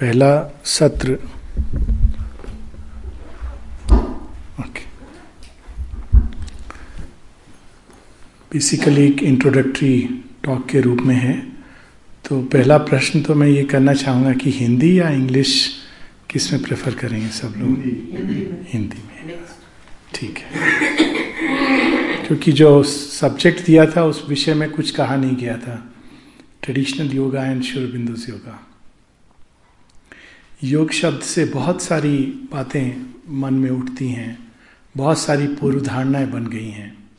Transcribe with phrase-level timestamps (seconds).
[0.00, 1.18] पहला सत्र।
[8.52, 11.40] बेसिकली एक इंट्रोडक्टरी टॉक के रूप में है।
[12.28, 15.72] तो पहला प्रश्न तो मैं ये करना चाहूँगा कि हिंदी या इंग्लिश
[16.30, 17.68] किसमें प्रेफर करेंगे सब लोग?
[18.68, 19.38] हिंदी में।
[20.14, 20.50] ठीक है।
[22.26, 25.94] क्योंकि जो सब्जेक्ट दिया था उस विषय में कुछ कहा नहीं गया था।
[26.62, 28.73] ट्रेडिशनल योगा एंड शुरबिंदुस योगा
[30.64, 32.18] योग शब्द से बहुत सारी
[32.52, 34.52] बातें मन में उठती हैं,
[34.96, 37.10] बहुत सारी पूर्व धारणाएँ बन गई हैं।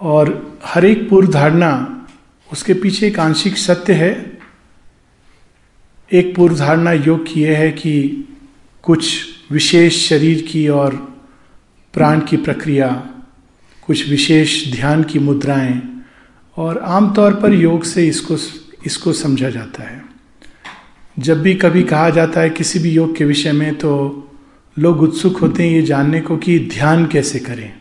[0.00, 2.06] और हर एक पूर्व धारणा
[2.52, 4.38] उसके पीछे एक आंशिक सत्य है।
[6.12, 8.24] एक पूर्व धारणा योग की यह है कि
[8.82, 10.96] कुछ विशेष शरीर की और
[11.94, 13.10] प्राण की प्रक्रिया,
[13.86, 16.04] कुछ विशेष ध्यान की मुद्राएँ,
[16.56, 18.36] और आमतौर पर योग से इसको
[18.86, 20.05] इसको समझा जाता है।
[21.18, 24.22] जब भी कभी कहा जाता है किसी भी योग के विषय में तो
[24.78, 27.72] लोग उत्सुक होते हैं ये जानने को कि ध्यान कैसे करें।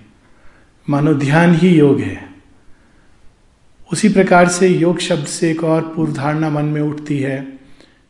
[0.89, 2.29] मानो ध्यान ही योग है।
[3.91, 7.59] उसी प्रकार से योग शब्द से एक और पूर्व धारणा मन में उठती है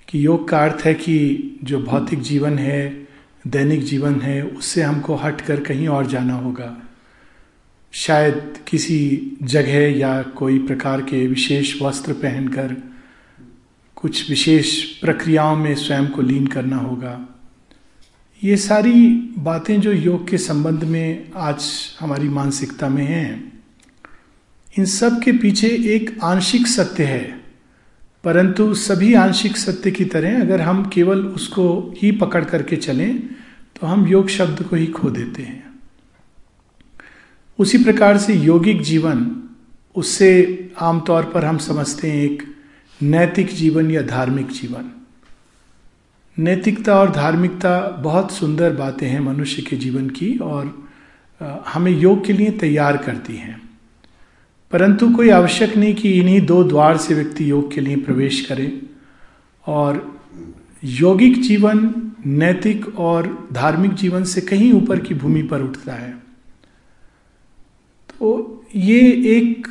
[0.07, 3.07] कि योग का अर्थ है कि जो भौतिक जीवन है,
[3.47, 6.77] दैनिक जीवन है, उससे हमको हट कर कहीं और जाना होगा।
[7.91, 12.94] शायद किसी जगह या कोई प्रकार के विशेष वस्त्र पहनकर
[13.95, 17.39] कुछ विशेष प्रक्रियाओं में स्वयं को लीन करना होगा।
[18.43, 21.65] ये सारी बातें जो योग के संबंध में आज
[21.99, 23.61] हमारी मानसिकता में हैं,
[24.79, 27.41] इन सब के पीछे एक आंशिक सत्य है।
[28.23, 33.19] परंतु सभी आंशिक सत्य की तरह अगर हम केवल उसको ही पकड़ करके चलें
[33.75, 35.63] तो हम योग शब्द को ही खो देते हैं।
[37.59, 39.43] उसी प्रकार से यौगिक जीवन,
[39.95, 42.54] उससे आमतौर पर हम समझते हैं एक
[43.03, 44.91] नैतिक जीवन या धार्मिक जीवन।
[46.39, 50.89] नैतिकता और धार्मिकता बहुत सुंदर बातें हैं मनुष्य के जीवन की और
[51.67, 53.69] हमें योग के लिए तैयार करती हैं।
[54.71, 58.81] परंतु कोई आवश्यक नहीं कि इन्हीं दो द्वार से व्यक्ति योग के लिए प्रवेश करे
[59.67, 60.19] और
[60.83, 61.95] यौगिक जीवन,
[62.25, 66.11] नैतिक और धार्मिक जीवन से कहीं ऊपर की भूमि पर उठता है।
[68.09, 68.99] तो ये
[69.37, 69.67] एक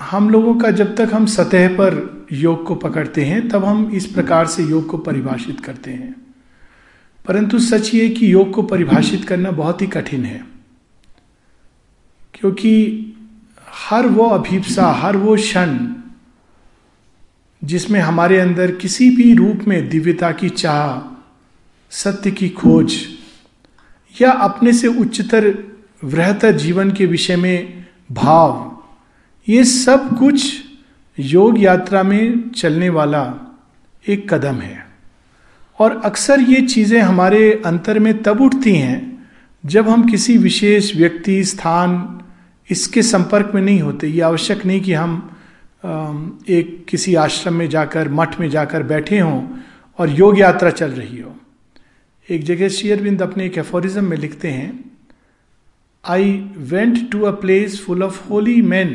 [0.00, 4.06] हम लोगों का जब तक हम सतह पर योग को पकड़ते हैं, तब हम इस
[4.06, 6.14] प्रकार से योग को परिभाषित करते हैं।
[7.26, 10.44] परंतु सच ये कि योग को परिभाषित करना बहुत ही कठिन है।
[12.34, 13.06] क्योंकि
[13.90, 15.88] हर वो अभिप्सा, हर वो क्षण
[17.64, 21.16] जिसमें हमारे अंदर किसी भी रूप में दिव्यता की चाह,
[21.90, 22.94] सत्य की खोज
[24.22, 25.58] या अपने से उच्चतर
[26.04, 28.75] वृहतर जीवन के विषय में भाव
[29.48, 30.44] ये सब कुछ
[31.18, 33.22] योग यात्रा में चलने वाला
[34.04, 34.84] एक कदम है।
[35.78, 39.28] और अक्सर ये चीज़ें हमारे अंतर में तब उठती हैं
[39.64, 42.20] जब हम किसी विशेष व्यक्ति, स्थान
[42.70, 45.32] इसके संपर्क में नहीं होते। ये आवश्यक नहीं कि हम
[46.48, 49.42] एक किसी आश्रम में जाकर, मठ में जाकर बैठे हों
[49.98, 51.34] और योग यात्रा चल रही हो।
[52.28, 54.72] एक जगह शेयरबिंद अपने एक एफोरिज्म में लिखते हैं
[56.04, 58.94] I went to a place full of holy man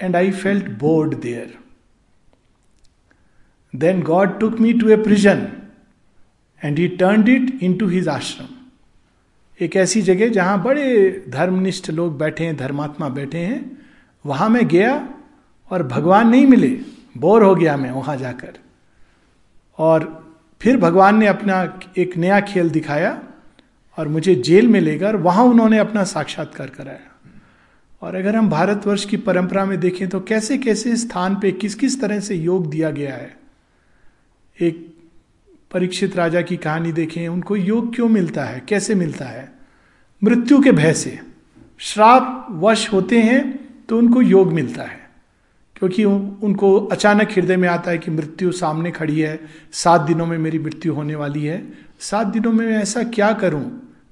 [0.00, 1.58] and I felt bored there
[3.76, 5.48] then God took me to a prison
[6.64, 8.54] and he turn it into his ashram
[9.60, 13.78] एक ऐसी जगह जहाँ बड़े धर्मनिष्ठ लोग बैठे हैं, धर्मात्मा बैठे हैं,
[14.26, 15.08] वहाँ मैं गया
[15.70, 16.68] और भगवान नहीं मिले।
[17.16, 18.58] बोर हो गया मैं वहाँ जाकर।
[19.78, 20.06] और
[20.60, 23.22] फिर भगवान ने अपना एक नया खेल दिखाया
[23.98, 27.07] और मुझे जेल में लेकर वहाँ उन्होंने अपना साक्षात्कार कराया।
[28.02, 32.00] और अगर हम भारतवर्ष की परंपरा में देखें तो कैसे कैसे स्थान पे किस किस
[32.00, 33.36] तरह से योग दिया गया है?
[34.58, 34.86] एक
[35.70, 38.62] परीक्षित राजा की कहानी देखें, उनको योग क्यों मिलता है?
[38.68, 39.52] कैसे मिलता है?
[40.22, 41.18] मृत्यु के भय से।
[41.78, 44.98] श्राप वश होते हैं तो उनको योग मिलता है,
[45.76, 49.38] क्योंकि उनको अचानक हृदय में आता है कि मृत्यु सामने खड़ी है,
[49.72, 51.62] सात दिनों में मेरी मृत्यु होने वाली है।
[52.00, 53.64] सात दिनों में मैं ऐसा क्या करूँ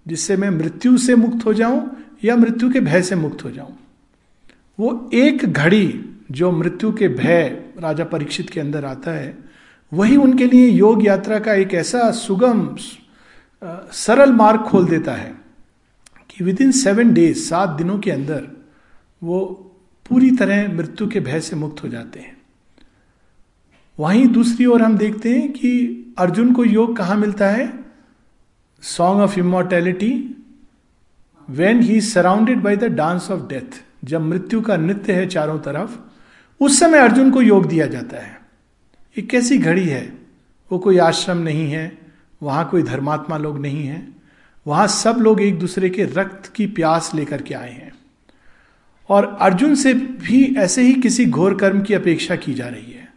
[0.07, 1.91] जिससे मैं मृत्यु से मुक्त हो जाऊँ
[2.27, 3.77] या मृत्यु के भय से मुक्त हो जाऊँ।
[4.79, 9.39] वो एक घड़ी जो मृत्यु के भय, राजा परीक्षित के अंदर आता है,
[9.93, 12.77] वही उनके लिए योग यात्रा का एक ऐसा सुगम
[13.93, 15.35] सरल मार्ग खोल देता है
[16.31, 18.47] कि विद इन सेवन डेज़ सात दिनों के अंदर
[19.23, 19.41] वो
[20.07, 22.37] पूरी तरह मृत्यु के भय से मुक्त हो जाते हैं।
[23.99, 25.71] वहीं दूसरी ओर हम देखते हैं कि
[26.19, 27.73] अर्जुन को योग कहाँ मिलता है?
[28.83, 30.36] Song of immortality
[31.51, 35.99] when he surrounded by the dance of death जब मृत्यु का नृत्य है चारों तरफ़,
[36.61, 38.41] उस समय अर्जुन को योग दिया जाता है।
[39.19, 40.19] एक कैसी घड़ी है?
[40.73, 41.99] वो कोई आश्रम नहीं है,
[42.43, 44.09] वहाँ कोई धर्मात्मा लोग नहीं है,
[44.67, 47.93] वहाँ सब लोग एक दूसरे के रक्त की प्यास लेकर के आए हैं।
[49.09, 53.09] और अर्जुन से भी ऐसे ही किसी घोर कर्म की अपेक्षा की जा रही है।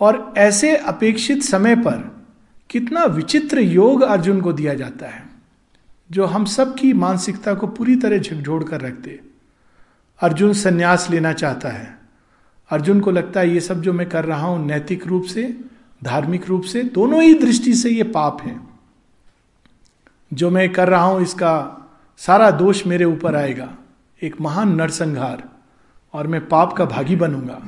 [0.00, 2.26] और ऐसे अपेक्षित समय पर
[2.70, 5.27] कितना विचित्र योग अर्जुन को दिया जाता है।
[6.10, 9.20] जो हम सब की मानसिकता को पूरी तरह झकझोड़ कर रखते
[10.20, 11.98] अर्जुन संन्यास लेना चाहता है।
[12.70, 15.60] अर्जुन को लगता है ये सब जो मैं कर रहा हूँ, नैतिक रूप से,
[16.04, 18.60] धार्मिक रूप से, दोनों ही दृष्टि से ये पाप है।
[20.32, 21.74] जो मैं कर रहा हूँ, इसका
[22.16, 23.76] सारा दोष मेरे ऊपर आएगा।
[24.22, 25.48] एक महान नरसंहार,
[26.12, 27.62] और मैं पाप का भागी बनूँगा।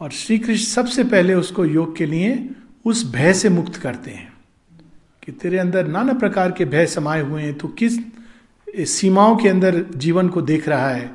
[0.00, 2.50] और श्री कृष्ण सबसे पहले उसको योग के लिए
[2.84, 4.35] उस भय से मुक्त करते हैं।
[5.26, 7.98] कि तेरे अंदर नाना प्रकार के भय समाये हुए हैं तो किस
[8.90, 11.10] सीमाओं के अंदर जीवन को देख रहा है?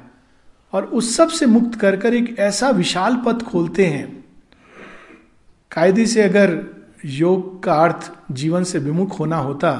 [0.73, 4.23] और उस सबसे मुक्त कर कर एक ऐसा विशाल पथ खोलते हैं।
[5.71, 6.59] कायदे से अगर
[7.05, 9.71] योग का अर्थ जीवन से विमुख होना होता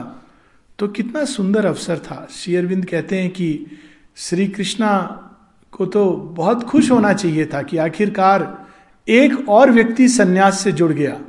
[0.79, 3.65] तो कितना सुंदर अवसर था। श्री अरविंद कहते हैं कि
[4.15, 4.97] श्री कृष्णा
[5.71, 8.67] को तो बहुत खुश होना चाहिए था कि आखिरकार
[9.07, 11.19] एक और व्यक्ति सन्यास से जुड़ गया।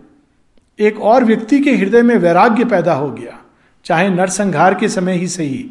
[0.78, 3.38] एक और व्यक्ति के हृदय में वैराग्य पैदा हो गया,
[3.84, 5.64] चाहे नरसंहार के समय ही सही,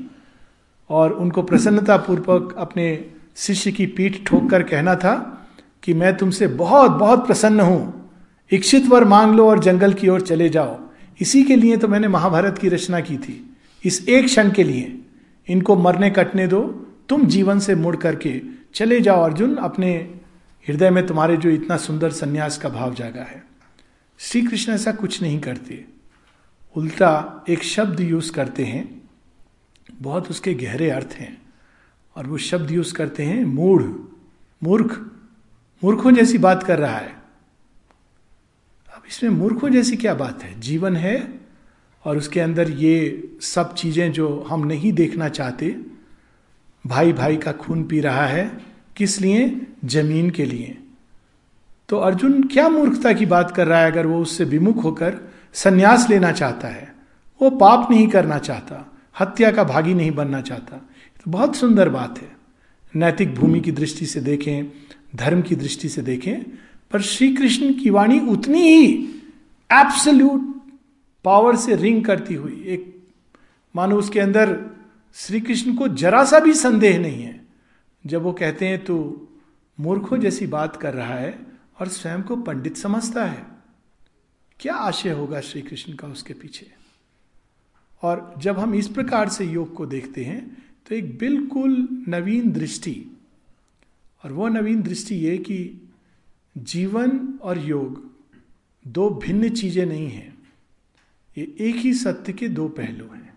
[0.90, 3.06] और उनको प्रसन्नता पूर्वक अपने
[3.36, 5.16] शिष्य की पीठ ठोक कर कहना था
[5.84, 8.10] कि मैं तुमसे बहुत बहुत प्रसन्न हूँ,
[8.52, 10.80] इच्छित वर मांग लो और जंगल की ओर चले जाओ।
[11.22, 13.56] इसी के लिए तो मैंने महाभारत की रचना की थी।
[13.86, 14.98] इस एक क्षण के लिए।
[15.48, 16.62] इनको मरने कटने दो।
[17.10, 18.42] तुम जीवन से मुड़ करके
[18.74, 19.94] चले जाओ, अर्जुन। अपने
[20.68, 23.44] हृदय में तुम्हारे जो इतना सुंदर संन्यास का भाव जागा है।
[24.24, 25.86] श्री कृष्ण ऐसा कुछ नहीं करते।
[26.76, 29.02] उल्टा एक शब्द यूज़ करते हैं,
[30.02, 31.42] बहुत उसके गहरे अर्थ हैं,
[32.16, 33.84] और वो शब्द यूज़ करते हैं मूढ़,
[34.64, 35.12] मूर्ख,
[35.84, 37.12] मूर्खों जैसी बात कर रहा है।
[38.96, 40.60] अब इसमें मूर्खों जैसी क्या बात है?
[40.60, 41.40] जीवन है,
[42.06, 45.76] और उसके अंदर ये सब चीज़ें जो हम नहीं देखना चाहते
[46.88, 48.66] भाई भाई का खून पी रहा है,
[48.96, 49.62] किस लिए?
[49.86, 50.81] ज़मीन के लिए।
[51.92, 55.18] तो अर्जुन क्या मूर्खता की बात कर रहा है अगर वो उससे विमुख होकर
[55.54, 56.96] संन्यास लेना चाहता है?
[57.42, 60.78] वो पाप नहीं करना चाहता, हत्या का भागी नहीं बनना चाहता।
[61.18, 62.38] तो बहुत सुंदर बात है।
[62.96, 64.72] नैतिक भूमि की दृष्टि से देखें,
[65.16, 66.40] धर्म की दृष्टि से देखें,
[66.92, 69.04] पर श्री कृष्ण की वाणी उतनी ही
[69.72, 70.72] एब्सल्यूट
[71.24, 73.08] पावर से रिंग करती हुई, एक,
[73.76, 74.60] मानो उसके अंदर
[75.16, 77.48] श्री कृष्ण को जरा सा भी संदेह नहीं है।
[78.06, 79.28] जब वो कहते हैं तो
[79.80, 81.51] मूर्खों जैसी बात कर रहा है
[81.82, 83.46] और स्वयं को पंडित समझता है।
[84.60, 86.72] क्या आशय होगा श्री कृष्ण का उसके पीछे?
[88.04, 90.42] और जब हम इस प्रकार से योग को देखते हैं
[90.88, 92.94] तो एक बिल्कुल नवीन दृष्टि,
[94.24, 95.90] और वो नवीन दृष्टि ये कि
[96.56, 98.04] जीवन और योग
[98.86, 100.38] दो भिन्न चीज़ें नहीं हैं।
[101.38, 103.34] ये एक ही सत्य के दो पहलू हैं।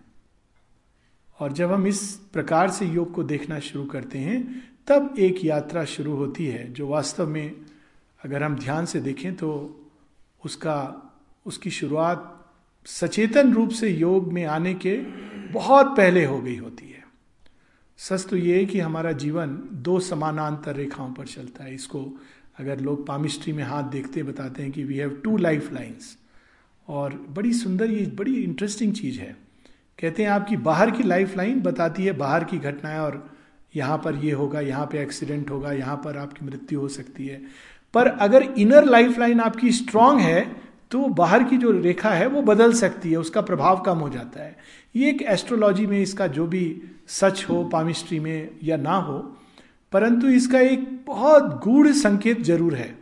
[1.39, 2.01] और जब हम इस
[2.33, 4.43] प्रकार से योग को देखना शुरू करते हैं,
[4.87, 7.55] तब एक यात्रा शुरू होती है, जो वास्तव में
[8.25, 9.49] अगर हम ध्यान से देखें तो
[10.45, 10.77] उसका,
[11.45, 12.31] उसकी शुरुआत
[12.85, 14.95] सचेतन रूप से योग में आने के
[15.51, 17.03] बहुत पहले हो गई होती है।
[17.99, 22.03] सच तो ये है कि हमारा जीवन दो समानांतर रेखाओं पर चलता है। इसको
[22.59, 26.17] अगर लोग पामिस्ट्री में हाथ देखते बताते हैं कि we have two life lines
[26.87, 29.35] और बड़ी सुंदर ये बड़ी इंटरेस्टिंग चीज़ है।
[29.99, 33.23] कहते हैं आपकी बाहर की लाइफ लाइन बताती है बाहर की घटनाएँ और
[33.75, 37.41] यहाँ पर ये होगा, यहाँ पे एक्सीडेंट होगा, यहाँ पर आपकी मृत्यु हो सकती है।
[37.95, 40.43] पर अगर इनर लाइफ लाइन आपकी स्ट्रांग है
[40.91, 44.43] तो बाहर की जो रेखा है, वो बदल सकती है, उसका प्रभाव कम हो जाता
[44.43, 44.55] है।
[44.95, 49.17] ये एक एस्ट्रोलॉजी में इसका जो भी सच हो पामिस्ट्री में या ना हो,
[49.91, 52.95] परंतु इसका एक बहुत गूढ़ संकेत ज़रूर है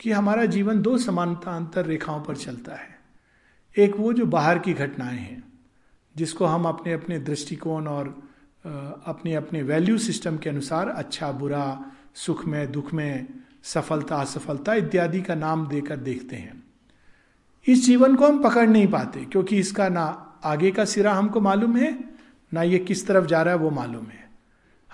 [0.00, 2.98] कि हमारा जीवन दो समानांतर रेखाओं पर चलता है।
[3.76, 5.42] एक वो जो बाहर की घटनाएँ हैं,
[6.16, 8.08] जिसको हम अपने अपने दृष्टिकोण और
[8.64, 11.66] अपने अपने वैल्यू सिस्टम के अनुसार अच्छा बुरा
[12.16, 13.26] सुख में दुख में
[13.62, 16.62] सफलता, असफलता इत्यादि का नाम देकर देखते हैं।
[17.66, 21.76] इस जीवन को हम पकड़ नहीं पाते, क्योंकि इसका ना आगे का सिरा हमको मालूम
[21.76, 22.04] है,
[22.54, 24.30] ना ये किस तरफ़ जा रहा है वो मालूम है।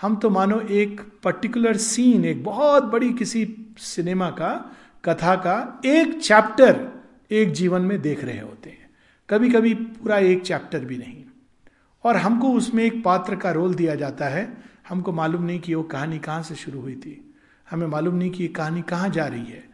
[0.01, 6.23] हम तो मानो एक पर्टिकुलर सीन एक बहुत बड़ी किसी सिनेमा का, कथा का एक
[6.23, 6.89] चैप्टर
[7.31, 8.91] एक जीवन में देख रहे होते हैं।
[9.31, 11.25] कभी कभी पूरा एक चैप्टर भी नहीं।
[12.05, 14.57] और हमको उसमें एक पात्र का रोल दिया जाता है।
[14.89, 17.26] हमको मालूम नहीं कि वो कहानी कहाँ से शुरू हुई थी।
[17.71, 19.65] हमें मालूम नहीं कि ये कहानी कहाँ जा रही है।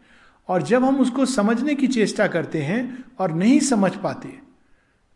[0.49, 4.39] और जब हम उसको समझने की चेष्टा करते हैं और नहीं समझ पाते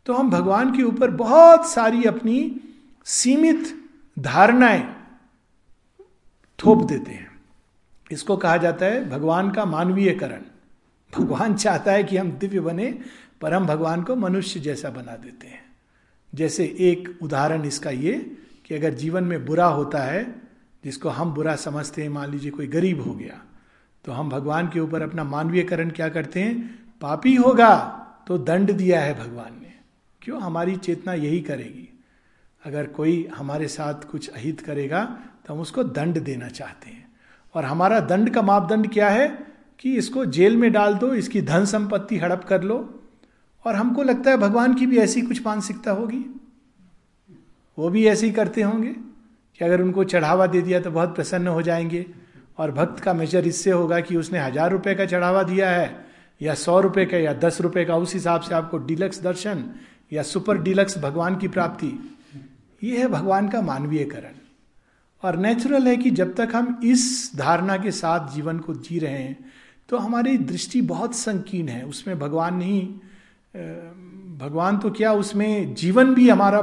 [0.06, 2.60] तो हम भगवान के ऊपर बहुत सारी अपनी
[3.06, 3.72] सीमित
[4.16, 4.82] धारणाएँ
[6.58, 7.30] थोप देते हैं।
[8.10, 10.42] इसको कहा जाता है भगवान का मानवीयकरण।
[11.12, 12.86] भगवान चाहता है कि हम दिव्य बने,
[13.40, 15.64] पर हम भगवान को मनुष्य जैसा बना देते हैं।
[16.32, 18.14] जैसे एक उदाहरण इसका ये
[18.66, 20.24] कि अगर जीवन में बुरा होता है
[20.86, 23.42] जिसको हम बुरा समझते हैं, मान लीजिए कोई गरीब हो गया
[24.04, 26.58] तो हम भगवान के ऊपर अपना मानवीयकरण क्या करते हैं?
[27.00, 27.76] पापी होगा
[28.26, 29.72] तो दंड दिया है भगवान ने।
[30.22, 30.40] क्यों?
[30.40, 31.88] हमारी चेतना यही करेगी।
[32.64, 35.04] अगर कोई हमारे साथ कुछ अहित करेगा
[35.46, 37.08] तो हम उसको दंड देना चाहते हैं।
[37.54, 39.46] और हमारा दंड का मापदंड क्या है?
[39.78, 42.78] कि इसको जेल में डाल दो, इसकी धन संपत्ति हड़प कर लो,
[43.64, 46.24] और हमको लगता है भगवान की भी ऐसी कुछ मानसिकता होगी।
[47.78, 48.96] वो भी ऐसे ही करते होंगे।
[49.60, 52.04] कि अगर उनको चढ़ावा दे दिया तो बहुत प्रसन्न हो जाएँगे।
[52.58, 56.06] और भक्त का मेजर इससे होगा कि उसने हज़ार रुपए का चढ़ावा दिया है,
[56.40, 59.64] या सौ रुपए का, या दस रुपए का, उस हिसाब से आपको डिलक्स दर्शन
[60.12, 61.92] या सुपर डिलक्स भगवान की प्राप्ति।
[62.82, 64.34] ये है भगवान का मानवीयकरण।
[65.22, 69.18] और नेचुरल है कि जब तक हम इस धारणा के साथ जीवन को जी रहे
[69.18, 69.36] हैं
[69.88, 72.86] तो हमारी दृष्टि बहुत संकीर्ण है। उसमें भगवान नहीं
[74.38, 76.60] भगवान तो क्या उसमें जीवन भी हमारा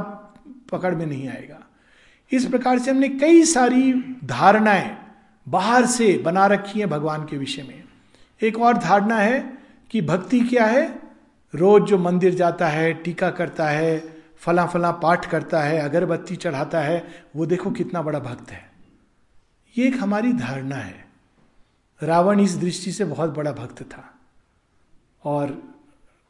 [0.70, 1.60] पकड़ में नहीं आएगा।
[2.34, 3.92] इस प्रकार से हमने कई सारी
[4.24, 4.98] धारणाएँ
[5.48, 7.84] बाहर से बना रखी है भगवान के विषय में।
[8.42, 9.58] एक और धारणा है
[9.90, 10.98] कि भक्ति क्या है?
[11.54, 16.80] रोज जो मंदिर जाता है, टीका करता है फला फला पाठ करता है, अगरबत्ती चढ़ाता
[16.80, 18.70] है, वो देखो कितना बड़ा भक्त है।
[19.78, 21.04] ये एक हमारी धारणा है।
[22.02, 24.14] रावण इस दृष्टि से बहुत बड़ा भक्त था।
[25.24, 25.62] और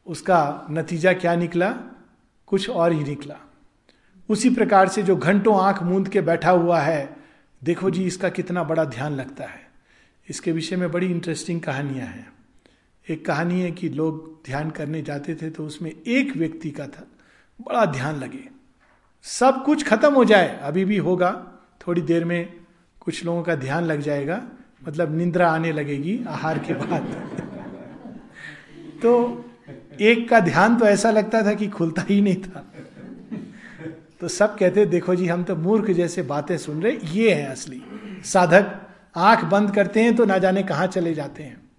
[0.07, 1.71] उसका नतीजा क्या निकला?
[2.47, 3.54] कुछ और ही निकला।
[4.29, 7.17] उसी प्रकार से जो घंटों आँख मूंद के बैठा हुआ है,
[7.65, 9.63] देखो जी, इसका कितना बड़ा ध्यान लगता है।
[10.29, 12.33] इसके विषय में बड़ी इंटरेस्टिंग कहानियाँ हैं।
[13.11, 17.07] एक कहानी है कि लोग ध्यान करने जाते थे तो उसमें एक व्यक्ति का था,
[17.61, 18.49] बड़ा ध्यान लगे।
[19.23, 21.47] सब कुछ खत्म हो जाए, अभी भी होगा,
[21.87, 22.53] थोड़ी देर में
[23.01, 24.43] कुछ लोगों का ध्यान लग जाएगा
[24.89, 27.05] मतलब निंद्रा आने लगेगी आहार के बाद।
[29.03, 29.45] तो
[30.01, 32.73] एक का ध्यान तो ऐसा लगता था कि खुलता ही नहीं था।
[34.25, 37.83] तो सब कहते देखो जी, हम तो मूर्ख जैसे बातें सुन रहे ये है असली।
[38.25, 41.71] साधक आँख बंद करते हैं तो ना जाने कहाँ चले जाते हैं।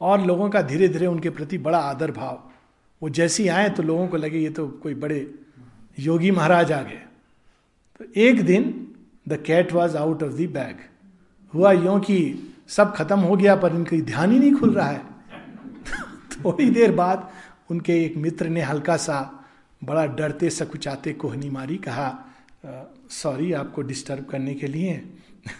[0.00, 2.50] और लोगों का धीरे धीरे उनके प्रति बड़ा आदर भाव।
[3.02, 5.34] वो जैसी आए तो लोगों को लगे ये तो कोई बड़े
[5.98, 7.02] योगी महाराज आ गए।
[7.98, 8.94] तो एक दिन
[9.28, 10.76] the cat was out of the bag
[11.54, 14.98] हुआ यो कि सब खत्म हो गया, पर इनका ध्यान ही नहीं खुल रहा है।
[16.44, 17.30] थोड़ी देर बाद
[17.70, 19.35] उनके एक मित्र ने हल्का सा
[19.84, 22.22] बड़ा डरते सकुचाते कोहनी मारी, कहा
[23.10, 25.04] सॉरी आपको डिस्टर्ब करने के लिए,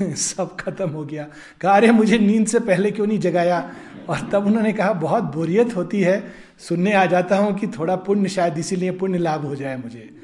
[0.02, 1.28] सब खत्म हो गया।
[1.61, 3.75] कहा, अरे, मुझे नींद से पहले क्यों नहीं जगाया?
[4.08, 8.28] और तब उन्होंने कहा, बहुत बोरियत होती है, सुनने आ जाता हूँ कि थोड़ा पुण्य
[8.28, 10.16] शायद इसीलिए पुण्य लाभ हो जाए मुझे।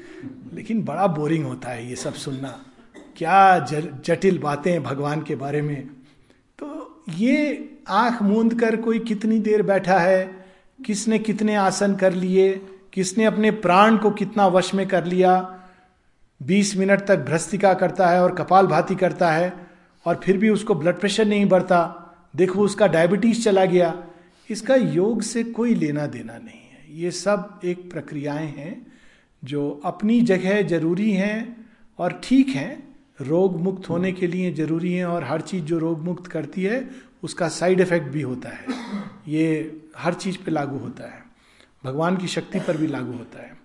[0.53, 2.65] लेकिन बड़ा बोरिंग होता है ये सब सुनना।
[3.17, 3.59] क्या
[4.05, 5.87] जटिल बातें भगवान के बारे में।
[6.59, 10.45] तो ये आँख मूंद कर कोई कितनी देर बैठा है,
[10.85, 12.61] किसने कितने आसन कर लिए
[12.93, 15.63] किसने अपने प्राण को कितना वश में कर लिया?
[16.43, 19.67] 20 मिनट तक भ्रस्तिका करता है और कपाल भाती करता है
[20.05, 21.99] और फिर भी उसको ब्लड प्रेशर नहीं बढ़ता।
[22.35, 24.03] देखो, उसका डायबिटीज़ चला गया।
[24.49, 28.87] इसका योग से कोई लेना देना नहीं है। ये सब एक प्रक्रियाएँ हैं
[29.43, 31.65] जो अपनी जगह ज़रूरी हैं
[31.99, 35.99] और ठीक हैं। रोग मुक्त होने के लिए ज़रूरी हैं और हर चीज़ जो रोग
[35.99, 36.89] मुक्त करती है,
[37.23, 38.65] उसका साइड इफ़ेक्ट भी होता है।
[39.27, 41.22] ये हर चीज़ पे लागू होता है।
[41.83, 43.57] भगवान की शक्ति पर भी लागू होता है।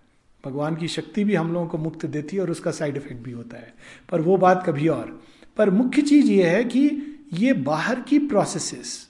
[0.44, 3.32] भगवान की शक्ति भी हम लोगों को मुक्त देती है और उसका साइड इफ़ेक्ट भी
[3.32, 3.74] होता है।
[4.08, 5.22] पर वो बात कभी और।
[5.56, 6.90] पर मुख्य चीज़ ये है कि
[7.32, 9.08] ये बाहर की प्रोसेसेस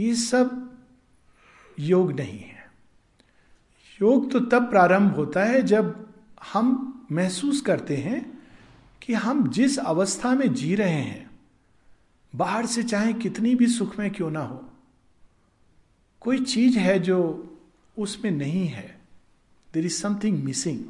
[0.00, 0.74] ये सब
[1.78, 2.70] योग नहीं है।
[4.02, 6.08] योग तो तब प्रारंभ होता है जब
[6.52, 8.42] हम महसूस करते हैं
[9.02, 11.30] कि हम जिस अवस्था में जी रहे हैं,
[12.36, 14.64] बाहर से चाहे कितनी भी सुख में क्यों ना हो,
[16.20, 17.50] कोई चीज़ है जो
[17.98, 18.98] उसमें नहीं है।
[19.74, 20.80] देर इज़ समथिंग मिसिंग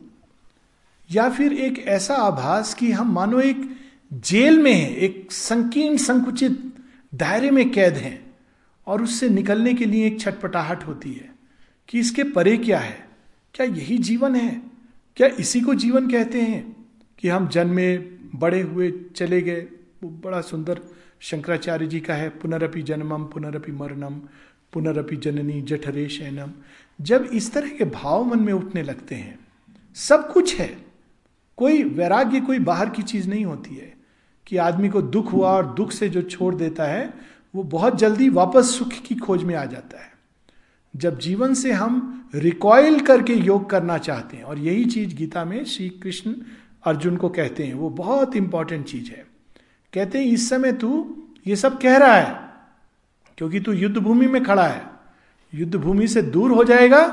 [1.11, 3.77] या फिर एक ऐसा आभास कि हम मानो एक
[4.13, 6.75] जेल में हैं, एक संकीर्ण संकुचित
[7.15, 8.35] दायरे में कैद हैं
[8.87, 11.35] और उससे निकलने के लिए एक छटपटाहट होती है
[11.89, 13.09] कि इसके परे क्या है?
[13.55, 14.63] क्या यही जीवन है?
[15.17, 16.77] क्या इसी को जीवन कहते हैं
[17.19, 17.99] कि हम जन्मे,
[18.35, 19.61] बड़े हुए, चले गए?
[20.03, 20.81] वो बड़ा सुंदर
[21.21, 24.21] शंकराचार्य जी का है पुनरअपि जन्मम पुनरअपि मरणम
[24.75, 26.51] पुनरअपि जननी जठरे शैनम
[27.01, 29.39] जब इस तरह के भाव मन में उठने लगते हैं,
[29.95, 30.79] सब कुछ है।
[31.57, 33.95] कोई वैराग्य, कोई बाहर की चीज़ नहीं होती है।
[34.47, 37.15] कि आदमी को दुख हुआ और दुख से जो छोड़ देता है,
[37.55, 40.13] वो बहुत जल्दी वापस सुख की खोज में आ जाता है।
[40.97, 45.65] जब जीवन से हम रिकॉयल करके योग करना चाहते हैं, और यही चीज़ गीता में
[45.65, 46.35] श्री कृष्ण
[46.85, 49.27] अर्जुन को कहते हैं, वो बहुत इंपॉर्टेंट चीज़ है।
[49.93, 52.54] कहते हैं, इस समय तू ये सब कह रहा है।
[53.39, 54.83] क्योंकि तू युद्ध भूमि में खड़ा है।
[55.53, 57.07] युद्ध भूमि से दूर हो जाएगा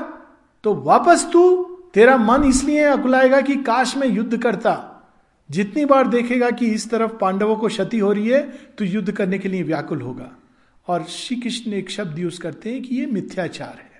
[0.64, 1.62] तो वापस तू
[1.94, 4.88] तेरा मन इसलिए अकुलाएगा कि काश में युद्ध करता।
[5.50, 8.42] जितनी बार देखेगा कि इस तरफ़ पांडवों को क्षति हो रही है
[8.78, 10.30] तो युद्ध करने के लिए व्याकुल होगा।
[10.88, 13.90] और श्री कृष्ण एक शब्द यूज़ करते हैं कि ये मिथ्याचार है।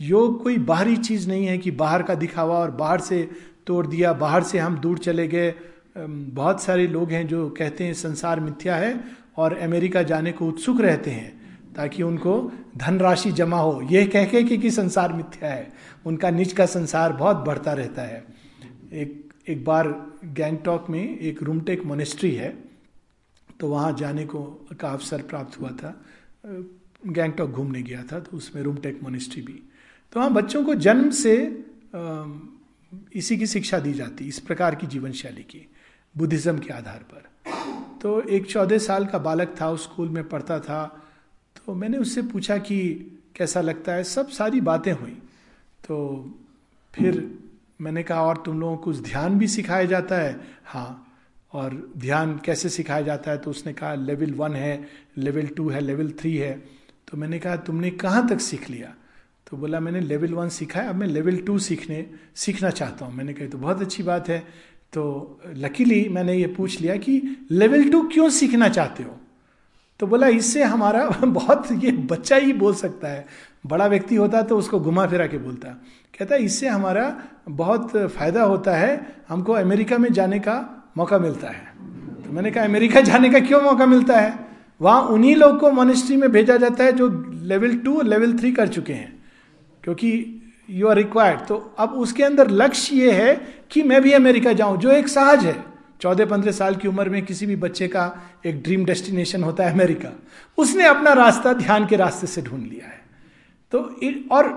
[0.00, 3.28] योग कोई बाहरी चीज़ नहीं है कि बाहर का दिखावा और बाहर से
[3.66, 5.54] तोड़ दिया, बाहर से हम दूर चले गए।
[5.98, 8.94] बहुत सारे लोग हैं जो कहते हैं संसार मिथ्या है
[9.36, 11.38] और अमेरिका जाने को उत्सुक रहते हैं
[11.74, 15.72] ताकि उनको धनराशि जमा हो। यह कह के कि, कि संसार मिथ्या है।
[16.06, 18.24] उनका निज का संसार बहुत बढ़ता रहता है।
[18.92, 19.88] एक एक बार
[20.24, 22.48] गैंगटॉक में एक रूमटेक मोनेस्ट्री है
[23.60, 24.42] तो वहाँ जाने को
[24.80, 25.94] का अवसर प्राप्त हुआ था।
[27.06, 29.62] गैंगटॉक घूमने गया था तो उसमें रूमटेक मोनेस्ट्री भी।
[30.12, 31.34] तो वहाँ बच्चों को जन्म से
[33.14, 35.66] इसी की शिक्षा दी जाती इस प्रकार की जीवन शैली की
[36.14, 37.28] बुद्धिज्म के आधार पर।
[38.02, 41.02] तो एक चौदह साल का बालक था उस स्कूल में पढ़ता था।
[41.56, 42.94] तो मैंने उससे पूछा कि
[43.36, 44.04] कैसा लगता है?
[44.04, 45.18] सब सारी बातें हुई।
[45.88, 46.26] तो
[46.94, 47.38] फिर
[47.80, 50.40] मैंने कहा, और तुम लोगों को ध्यान भी सिखाया जाता है?
[50.64, 51.06] हाँ।
[51.52, 53.38] और ध्यान कैसे सिखाया जाता है?
[53.38, 54.88] तो उसने कहा, लेवल वन है,
[55.18, 56.62] लेवल टू है, लेवल थ्री है।
[57.08, 58.94] तो मैंने कहा, तुमने कहाँ तक सीख लिया?
[59.50, 63.14] तो बोला, मैंने लेवल वन सीखा है, अब मैं लेवल टू सीखने, सीखना चाहता हूँ।
[63.14, 64.46] मैंने कहा तो बहुत अच्छी बात है।
[64.92, 69.16] तो लकीली मैंने ये पूछ लिया कि लेवल टू क्यों सीखना चाहते हो?
[70.00, 73.26] तो बोला, इससे हमारा बहुत ये बच्चा ही बोल सकता है।
[73.66, 75.68] बड़ा व्यक्ति होता तो उसको घुमा फिरा के बोलता।
[76.18, 81.48] कहता है इससे हमारा बहुत फ़ायदा होता है, हमको अमेरिका में जाने का मौका मिलता
[81.48, 81.66] है।
[82.26, 84.48] तो मैंने कहा, अमेरिका जाने का क्यों मौका मिलता है?
[84.80, 88.68] वहाँ उन्हीं लोग को मोनिस्ट्री में भेजा जाता है जो लेवल टू लेवल थ्री कर
[88.68, 89.22] चुके हैं।
[89.84, 90.39] क्योंकि
[90.70, 93.34] यू आर रिक्वायर्ड तो अब उसके अंदर लक्ष्य ये है
[93.70, 95.56] कि मैं भी अमेरिका जाऊँ, जो एक सहज है।
[96.00, 98.04] चौदह पंद्रह साल की उम्र में किसी भी बच्चे का
[98.46, 100.12] एक ड्रीम डेस्टिनेशन होता है अमेरिका।
[100.58, 102.98] उसने अपना रास्ता ध्यान के रास्ते से ढूंढ लिया है।
[103.72, 103.78] तो
[104.32, 104.48] और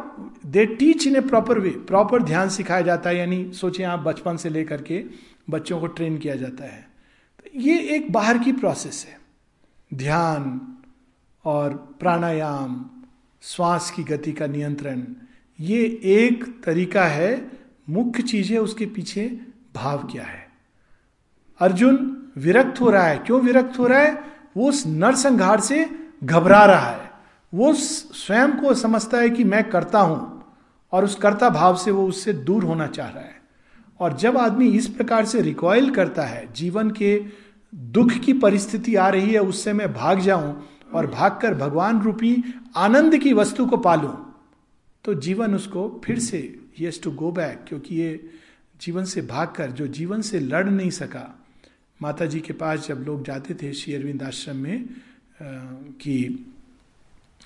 [0.46, 4.38] they teach in a proper way proper ध्यान सिखाया जाता है, यानी सोचिए आप बचपन
[4.38, 5.04] से लेकर के
[5.50, 6.88] बच्चों को ट्रेन किया जाता है।
[7.40, 9.18] तो ये एक बाहर की प्रोसेस है।
[9.92, 10.60] ध्यान
[11.46, 12.86] और प्राणायाम,
[13.44, 15.04] श्वास की गति का नियंत्रण
[15.60, 17.52] ये एक तरीका है,
[17.90, 19.40] मुख्य चीज़ है उसके पीछे
[19.76, 20.48] भाव क्या है।
[21.60, 24.24] अर्जुन विरक्त हो रहा है। क्यों विरक्त हो रहा है?
[24.58, 25.90] वो उस नरसंहार से
[26.24, 27.12] घबरा रहा है।
[27.54, 30.44] वो स्वयं को समझता है कि मैं करता हूँ
[30.92, 33.42] और उस कर्ता भाव से वो उससे दूर होना चाह रहा है।
[34.00, 37.24] और जब आदमी इस प्रकार से रिकॉयल करता है, जीवन के
[37.76, 42.44] दुख की परिस्थिति आ रही है, उससे मैं भाग जाऊँ और भागकर भगवान रूपी
[42.76, 44.33] आनंद की वस्तु को पालूं।
[45.06, 46.40] तो जीवन उसको फिर से
[46.80, 48.30] यस टू गो बैक क्योंकि ये
[48.82, 51.40] जीवन से भागकर, जो जीवन से लड़ नहीं सका।
[52.00, 54.86] माता जी के पास जब लोग जाते थे श्री अरविंद आश्रम में
[56.02, 56.46] कि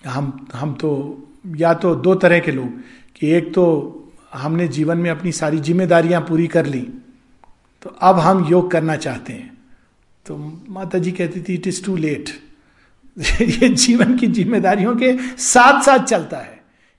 [0.06, 0.92] हम हम तो
[1.58, 2.70] या तो दो तरह के लोग,
[3.16, 3.64] कि एक तो
[4.34, 6.82] हमने जीवन में अपनी सारी जिम्मेदारियाँ पूरी कर ली
[7.82, 9.58] तो अब हम योग करना चाहते हैं।
[10.26, 10.38] तो
[10.70, 12.30] माता जी कहती थी इट इज़ टू लेट
[13.42, 16.57] ये जीवन की जिम्मेदारियों के साथ साथ चलता है।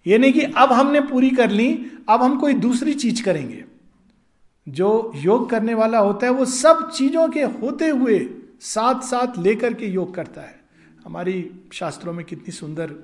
[0.08, 3.64] ये नहीं कि अब हमने पूरी कर ली, अब हम कोई दूसरी चीज़ करेंगे।
[4.66, 8.18] जो योग करने वाला होता है, वो सब चीज़ों के होते हुए
[8.60, 10.60] साथ साथ लेकर के योग करता है।
[11.06, 12.94] हमारी शास्त्रों में कितनी सुंदर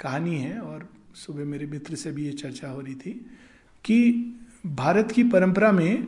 [0.00, 3.12] कहानी है, और सुबह मेरे मित्र से भी ये चर्चा हो रही थी
[3.84, 4.00] कि
[4.66, 6.06] भारत की परंपरा में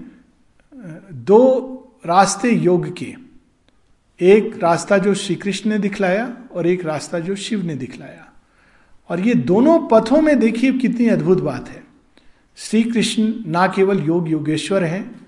[1.12, 1.72] दो
[2.06, 3.14] रास्ते योग के
[4.20, 8.32] एक रास्ता जो श्री कृष्ण ने दिखलाया, और एक रास्ता जो शिव ने दिखलाया।
[9.10, 11.84] और ये दोनों पथों में देखिए कितनी अद्भुत बात है।
[12.56, 15.26] श्री कृष्ण ना केवल योग योगेश्वर हैं,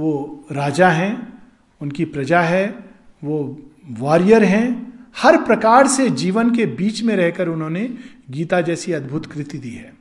[0.00, 1.42] वो राजा हैं,
[1.80, 2.84] उनकी प्रजा है,
[3.24, 7.94] वो वॉरियर हैं, हर प्रकार से जीवन के बीच में रहकर उन्होंने
[8.30, 9.94] गीता जैसी अद्भुत कृति दी है।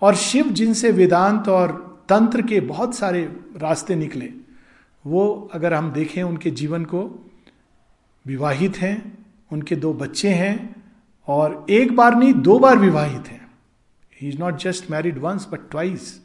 [0.00, 3.22] और शिव जिनसे वेदांत और तंत्र के बहुत सारे
[3.56, 4.32] रास्ते निकले,
[5.06, 7.30] वो अगर हम देखें उनके जीवन को,
[8.26, 10.79] विवाहित हैं, उनके दो बच्चे हैं
[11.30, 13.50] और एक बार नहीं, दो बार विवाहित हैं।
[14.20, 16.20] He is not just married once but twice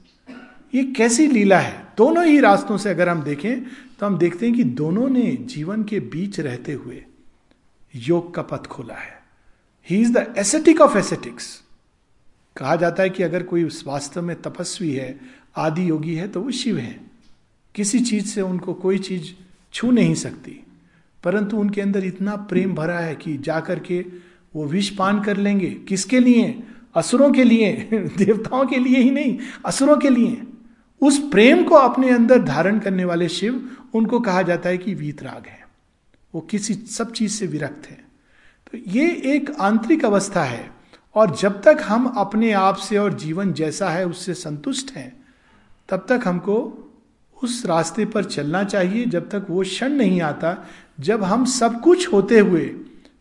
[0.76, 1.88] ये कैसी लीला है?
[1.98, 3.64] दोनों ही रास्तों से अगर हम देखें
[4.00, 7.04] तो हम देखते हैं कि दोनों ने जीवन के बीच रहते हुए
[7.96, 9.24] योग का पथ खोला है।
[9.90, 11.64] He is the ascetic of ascetics
[12.58, 15.20] कहा जाता है कि अगर कोई वास्तव में तपस्वी है,
[15.56, 17.00] आदि योगी है तो वो शिव है।
[17.76, 19.32] किसी चीज़ से उनको कोई चीज़
[19.74, 20.64] छू नहीं सकती।
[21.24, 25.70] परंतु उनके अंदर इतना प्रेम भरा है कि जाकर के वो विष पान कर लेंगे।
[25.70, 26.64] किसके लिए?
[26.96, 30.44] असुरों के लिए। देवताओं के लिए ही नहीं, असुरों के लिए।
[31.02, 35.48] उस प्रेम को अपने अंदर धारण करने वाले शिव, उनको कहा जाता है कि वीतराग
[35.48, 35.68] है।
[36.36, 38.06] वो किसी सब चीज़ से विरक्त है।
[38.72, 40.72] तो ये एक आंतरिक अवस्था है,
[41.16, 45.24] और जब तक हम अपने आप से और जीवन जैसा है, उससे संतुष्ट हैं,
[45.90, 46.82] तब तक हमको
[47.44, 50.68] उस रास्ते पर चलना चाहिए। जब तक वो क्षण नहीं आता,
[51.00, 52.76] जब हम सब कुछ होते हुए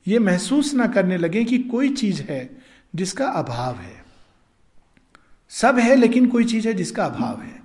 [0.08, 2.58] ये महसूस ना करने लगे कि कोई चीज़ है
[2.94, 4.04] जिसका अभाव है।
[5.48, 7.62] सब है लेकिन कोई चीज़ है जिसका अभाव है।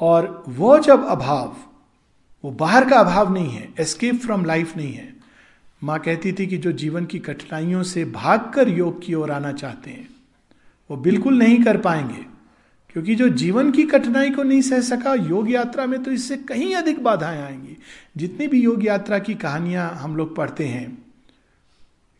[0.00, 1.56] और वो जब अभाव,
[2.44, 5.16] वो बाहर का अभाव नहीं है एस्केप फ्रॉम लाइफ नहीं है।
[5.84, 9.90] माँ कहती थी कि जो जीवन की कठिनाइयों से भागकर योग की ओर आना चाहते
[9.90, 10.08] हैं,
[10.90, 12.29] वो बिल्कुल नहीं कर पाएँगे।
[12.92, 16.74] क्योंकि जो जीवन की कठिनाई को नहीं सह सका, योग यात्रा में तो इससे कहीं
[16.74, 17.76] अधिक बाधाएँ आएँगी।
[18.16, 20.98] जितनी भी योग यात्रा की कहानियाँ हम लोग पढ़ते हैं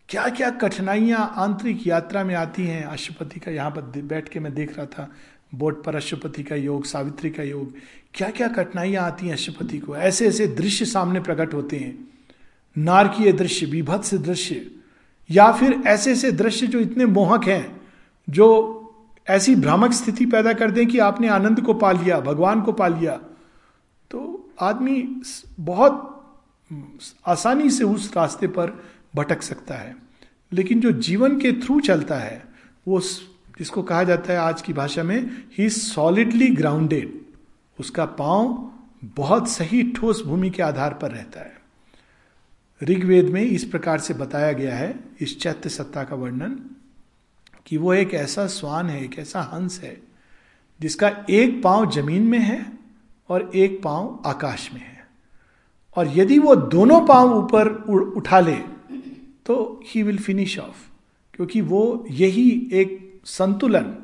[0.09, 2.85] क्या क्या कठिनाइयाँ आंतरिक यात्रा में आती हैं?
[2.85, 5.13] अशुपति का यहाँ पर बैठ के मैं देख रहा था,
[5.55, 7.75] बोट पर अशुपति का योग, सावित्री का योग।
[8.15, 9.97] क्या क्या कठिनाइयाँ आती हैं अशुपति को?
[9.97, 12.09] ऐसे ऐसे दृश्य सामने प्रकट होते हैं।
[12.79, 14.71] नारकीय दृश्य, विभत्स दृश्य,
[15.31, 17.81] या फिर ऐसे ऐसे दृश्य जो इतने मोहक हैं,
[18.31, 18.77] जो
[19.31, 22.89] ऐसी भ्रामक स्थिति पैदा कर दें कि आपने आनंद को पा लिया, भगवान को पा
[22.89, 23.21] लिया।
[24.11, 25.23] तो आदमी
[25.61, 26.07] बहुत
[27.27, 28.85] आसानी से उस रास्ते पर
[29.17, 29.97] भटक सकता है।
[30.53, 32.45] लेकिन जो जीवन के थ्रू चलता है,
[32.89, 33.01] वो
[33.59, 37.21] जिसको कहा जाता है आज की भाषा में ही सॉलिडली ग्राउंडेड
[37.81, 38.71] उसका पाँव
[39.05, 41.61] बहुत सही ठोस भूमि के आधार पर रहता है।
[42.83, 46.77] ऋग्वेद में इस प्रकार से बताया गया है, इस चैत्य सत्ता का वर्णन।
[47.67, 49.97] कि वो एक ऐसा स्वान है, एक ऐसा हंस है,
[50.81, 52.65] जिसका एक पाँव ज़मीन में है
[53.31, 55.07] और एक पाँव आकाश में है।
[55.97, 57.69] और यदि वो दोनों पाँव ऊपर
[58.17, 58.57] उठा ले
[59.47, 60.89] तो ही विल फिनिश ऑफ़
[61.35, 63.95] क्योंकि वो यही एक संतुलन,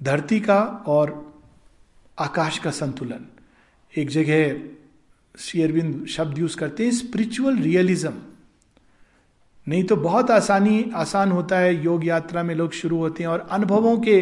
[0.00, 1.12] धरती का और
[2.18, 3.26] आकाश का संतुलन।
[3.92, 4.60] एक जगह
[5.38, 8.12] शेयरविंद शब्द यूज़ करते हैं स्पिरिचुअल रियलिज्म
[9.68, 13.48] नहीं तो बहुत आसानी, आसान होता है योग यात्रा में लोग शुरू होते हैं और
[13.50, 14.20] अनुभवों के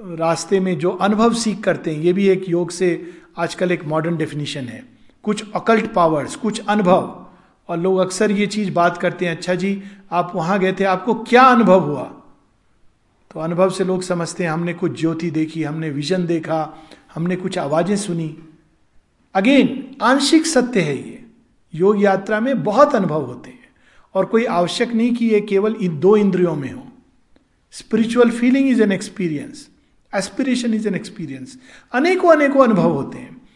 [0.00, 4.16] रास्ते में जो अनुभव सीख करते हैं, ये भी एक योग से आजकल एक मॉडर्न
[4.16, 4.84] डेफिनेशन है।
[5.22, 7.26] कुछ अकल्ट पावर्स कुछ अनुभव।
[7.68, 11.14] और लोग अक्सर ये चीज़ बात करते हैं अच्छा जी, आप वहाँ गए थे, आपको
[11.14, 12.02] क्या अनुभव हुआ?
[13.30, 16.78] तो अनुभव से लोग समझते हैं, हमने कुछ ज्योति देखी, हमने विजन देखा,
[17.14, 18.38] हमने कुछ आवाज़ें सुनी।
[19.34, 21.24] अगेन आंशिक सत्य है ये।
[21.74, 23.55] योग यात्रा में बहुत अनुभव होते हैं।
[24.16, 26.86] और कोई आवश्यक नहीं कि ये केवल इन दो इंद्रियों में हो।
[27.72, 29.68] Spiritual feeling is an experience
[30.14, 31.58] aspiration is an experience
[31.92, 33.48] अनेकों अनेकों अनुभव होते हैं।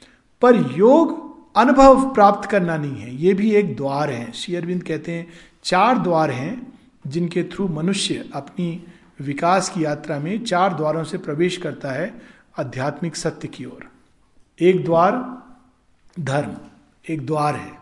[0.42, 5.32] पर योग अनुभव प्राप्त करना नहीं है। ये भी एक द्वार है। शेयरविंद कहते हैं,
[5.64, 8.84] चार द्वार हैं जिनके थ्रू मनुष्य अपनी
[9.20, 12.22] विकास की यात्रा में चार द्वारों से प्रवेश करता है
[12.58, 13.90] आध्यात्मिक सत्य की ओर।
[14.60, 15.42] एक द्वार
[16.20, 16.56] धर्म,
[17.08, 17.72] एक द्वार है।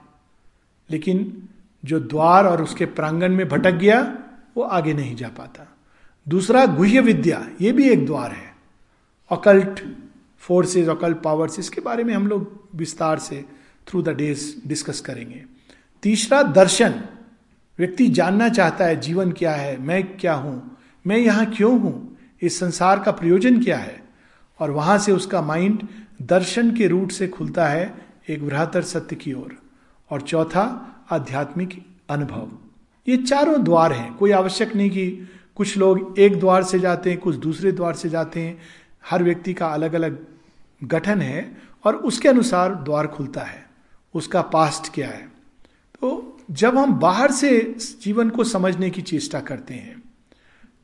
[0.91, 1.48] लेकिन
[1.85, 4.19] जो द्वार और उसके प्रांगण में भटक गया
[4.57, 5.77] वो आगे नहीं जा पाता।
[6.29, 8.55] दूसरा गुह्य विद्या ये भी एक द्वार है।
[9.31, 9.81] अकल्ट
[10.38, 13.45] फोर्सेस अकल्ट पावर्स इसके बारे में हम लोग विस्तार से
[13.87, 15.45] थ्रू द डेज़ डिस्कस करेंगे।
[16.03, 17.03] तीसरा दर्शन।
[17.79, 22.59] व्यक्ति जानना चाहता है जीवन क्या है मैं क्या हूँ मैं यहाँ क्यों हूँ इस
[22.61, 24.03] संसार का प्रयोजन क्या है?
[24.61, 25.88] और वहाँ से उसका माइंड
[26.23, 27.95] दर्शन के रूट से खुलता है
[28.29, 29.57] एक बृहतर सत्य की ओर। और,
[30.11, 32.49] और चौथा आध्यात्मिक अनुभव।
[33.07, 37.18] ये चारों द्वार हैं। कोई आवश्यक नहीं कि कुछ लोग एक द्वार से जाते हैं,
[37.18, 38.59] कुछ दूसरे द्वार से जाते हैं।
[39.11, 40.18] हर व्यक्ति का अलग अलग
[40.85, 43.66] गठन है और उसके अनुसार द्वार खुलता है।
[44.14, 45.27] उसका पास्ट क्या है?
[46.03, 50.03] तो जब हम बाहर से जीवन को समझने की चेष्टा करते हैं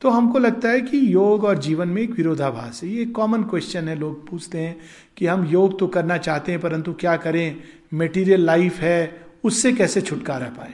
[0.01, 3.87] तो हमको लगता है कि योग और जीवन में एक विरोधाभास है। ये कॉमन क्वेश्चन
[3.87, 4.75] है। लोग पूछते हैं
[5.17, 7.61] कि हम योग तो करना चाहते हैं, परंतु क्या करें?
[7.93, 10.73] मेटीरियल लाइफ है उससे कैसे छुटकारा पाए?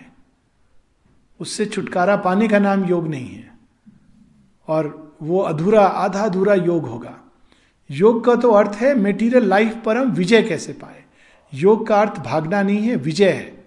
[1.40, 3.50] उससे छुटकारा पाने का नाम योग नहीं है।
[4.68, 7.18] और वो अधूरा आधा अधूरा योग होगा।
[7.90, 11.04] योग का तो अर्थ है मेटीरियल लाइफ पर हम विजय कैसे पाए?
[11.54, 13.64] योग का अर्थ भागना नहीं है, विजय है।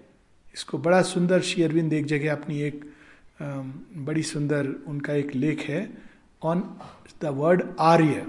[0.53, 2.85] इसको बड़ा सुंदर श्री अरविंद एक जगह अपनी एक
[3.97, 5.89] बड़ी सुंदर उनका एक लेख है
[6.43, 6.63] ऑन
[7.21, 8.25] द वर्ड आर्य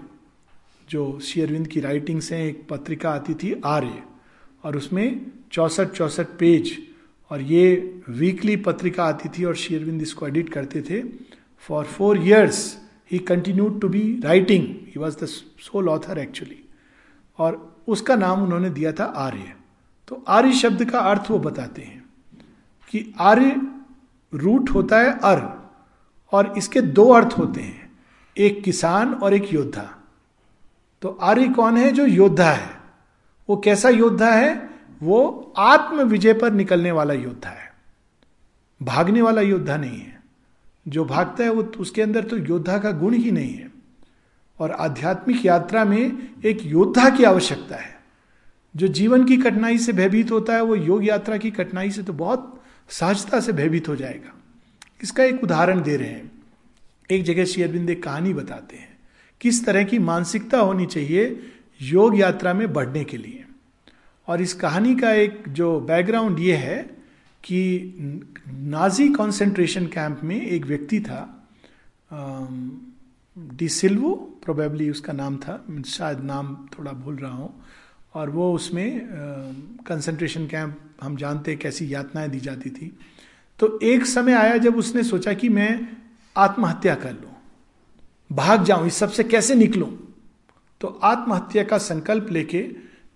[0.90, 4.02] जो श्री अरविंद की राइटिंग्स हैं, एक पत्रिका आती थी आर्य
[4.64, 6.76] और उसमें चौसठ चौसठ पेज
[7.30, 11.02] और ये वीकली पत्रिका आती थी और शेयरविंद इसको एडिट करते थे।
[11.68, 12.76] For four years
[13.10, 16.62] he continue to be writing he was the sole author actually
[17.38, 19.52] और उसका नाम उन्होंने दिया था आर्य।
[20.08, 22.04] तो आर्य शब्द का अर्थ वो बताते हैं
[22.92, 23.60] कि आर्य
[24.32, 25.42] रूट होता है अर
[26.32, 27.90] और इसके दो अर्थ होते हैं,
[28.36, 29.90] एक किसान और एक योद्धा।
[31.02, 32.70] तो आर्य कौन है जो योद्धा है?
[33.48, 34.75] वो कैसा योद्धा है?
[35.02, 37.74] वो आत्म विजय पर निकलने वाला योद्धा है।
[38.82, 40.20] भागने वाला योद्धा नहीं है।
[40.88, 43.70] जो भागता है वो उसके अंदर तो योद्धा का गुण ही नहीं है।
[44.58, 48.00] और आध्यात्मिक यात्रा में एक योद्धा की आवश्यकता है।
[48.76, 52.12] जो जीवन की कठिनाई से भयभीत होता है, वो योग यात्रा की कठिनाई से तो
[52.12, 54.32] बहुत सहजता से भयभीत हो जाएगा।
[55.02, 56.32] इसका एक उदाहरण दे रहे हैं।
[57.10, 58.98] एक जगह श्री अरविंद एक कहानी बताते हैं।
[59.40, 61.42] किस तरह की मानसिकता होनी चाहिए
[61.82, 63.45] योग यात्रा में बढ़ने के लिए?
[64.28, 66.78] और इस कहानी का एक जो बैकग्राउंड ये है
[67.44, 67.60] कि
[68.48, 71.22] नाजी कंसंट्रेशन कैंप में एक व्यक्ति था
[73.36, 77.52] डिसिल्वो प्रोबेबली उसका नाम था, शायद नाम थोड़ा भूल रहा हूँ,
[78.14, 79.08] और वो उसमें
[79.86, 82.92] कंसंट्रेशन कैंप हम जानते कैसी यातनाएँ दी जाती थी।
[83.58, 85.88] तो एक समय आया जब उसने सोचा कि मैं
[86.36, 87.34] आत्महत्या कर लूँ,
[88.30, 89.90] भाग जाऊँ, इस सबसे कैसे निकलूं?
[90.80, 92.62] तो आत्महत्या का संकल्प लेके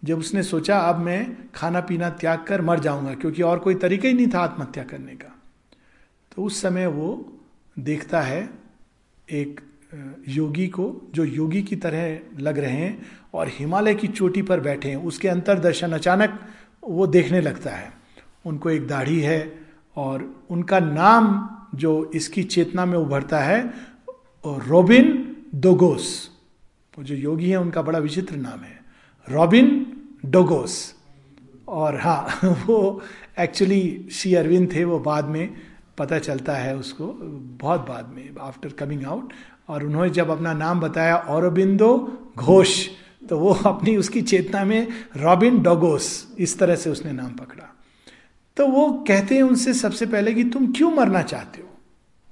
[0.03, 4.09] जब उसने सोचा, अब मैं खाना पीना त्याग कर मर जाऊँगा, क्योंकि और कोई तरीका
[4.09, 5.35] ही नहीं था आत्महत्या करने का।
[6.33, 7.41] तो उस समय वो
[7.77, 8.49] देखता है
[9.29, 9.61] एक
[10.29, 14.89] योगी को, जो योगी की तरह लग रहे हैं और हिमालय की चोटी पर बैठे
[14.89, 16.39] हैं। उसके अंतरदर्शन अचानक
[16.83, 17.93] वो देखने लगता है।
[18.47, 19.61] उनको एक दाढ़ी है
[19.97, 23.63] और उनका नाम जो इसकी चेतना में उभरता है,
[24.45, 26.31] रोबिन दोगोस।
[26.99, 28.80] वो जो योगी है, उनका बड़ा विचित्र नाम है।
[29.29, 30.95] रॉबिन डोगोस।
[31.69, 33.03] और हाँ वो
[33.39, 35.55] एक्चुअली श्री अरविंद थे, वो बाद में
[35.99, 37.07] पता चलता है उसको,
[37.61, 39.33] बहुत बाद में आफ्टर कमिंग आउट
[39.69, 42.89] और उन्होंने जब अपना नाम बताया, औरबिंदो घोष
[43.29, 47.77] तो वो अपनी उसकी चेतना में रॉबिन डोगोस, इस तरह से उसने नाम पकड़ा।
[48.57, 51.69] तो वो कहते हैं उनसे सबसे पहले कि, तुम क्यों मरना चाहते हो?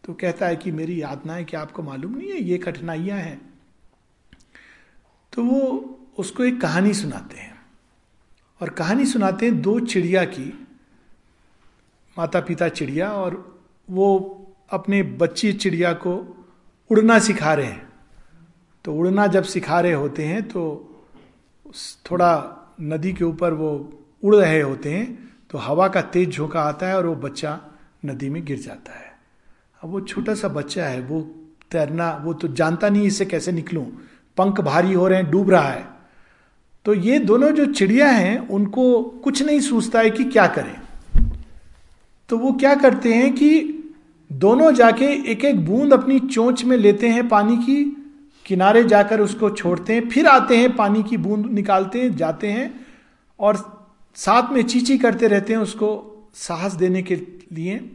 [0.04, 2.42] तो कहता है कि, मेरी यातना है कि आपको मालूम नहीं है?
[2.42, 3.40] ये कठिनाइयाँ हैं।
[5.32, 7.56] तो वो उसको एक कहानी सुनाते हैं।
[8.60, 10.68] और कहानी सुनाते हैं दो चिड़िया की
[12.18, 14.06] माता पिता चिड़िया और वो
[14.70, 16.14] अपने बच्ची चिड़िया को
[16.90, 17.88] उड़ना सिखा रहे हैं।
[18.84, 20.62] तो उड़ना जब सिखा रहे होते हैं तो
[22.10, 22.30] थोड़ा
[22.80, 23.70] नदी के ऊपर वो
[24.22, 27.60] उड़ रहे होते हैं तो हवा का तेज झोंका आता है और वो बच्चा
[28.06, 29.12] नदी में गिर जाता है।
[29.82, 31.20] अब वो छोटा सा बच्चा है, वो
[31.70, 33.84] तैरना, वो तो जानता नहीं इससे कैसे निकलूं।
[34.36, 35.97] पंख भारी हो रहे हैं, डूब रहा है।
[36.84, 40.80] तो ये दोनों जो चिड़िया हैं, उनको कुछ नहीं सोचता है कि क्या करें।
[42.28, 43.74] तो वो क्या करते हैं कि
[44.32, 47.84] दोनों जाके एक एक बूंद अपनी चोंच में लेते हैं पानी की,
[48.46, 52.86] किनारे जाकर उसको छोड़ते हैं, फिर आते हैं, पानी की बूंद निकालते हैं, जाते हैं,
[53.40, 55.90] और साथ में चीची करते रहते हैं उसको
[56.34, 57.14] साहस देने के
[57.52, 57.90] लिए।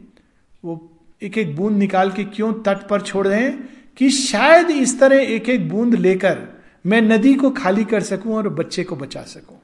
[0.64, 0.90] वो
[1.22, 5.16] एक एक बूंद निकाल के क्यों तट पर छोड़ रहे हैं कि शायद इस तरह
[5.16, 9.60] एक एक बूंद लेकर मैं नदी को खाली कर सकूँ और बच्चे को बचा सकूँ।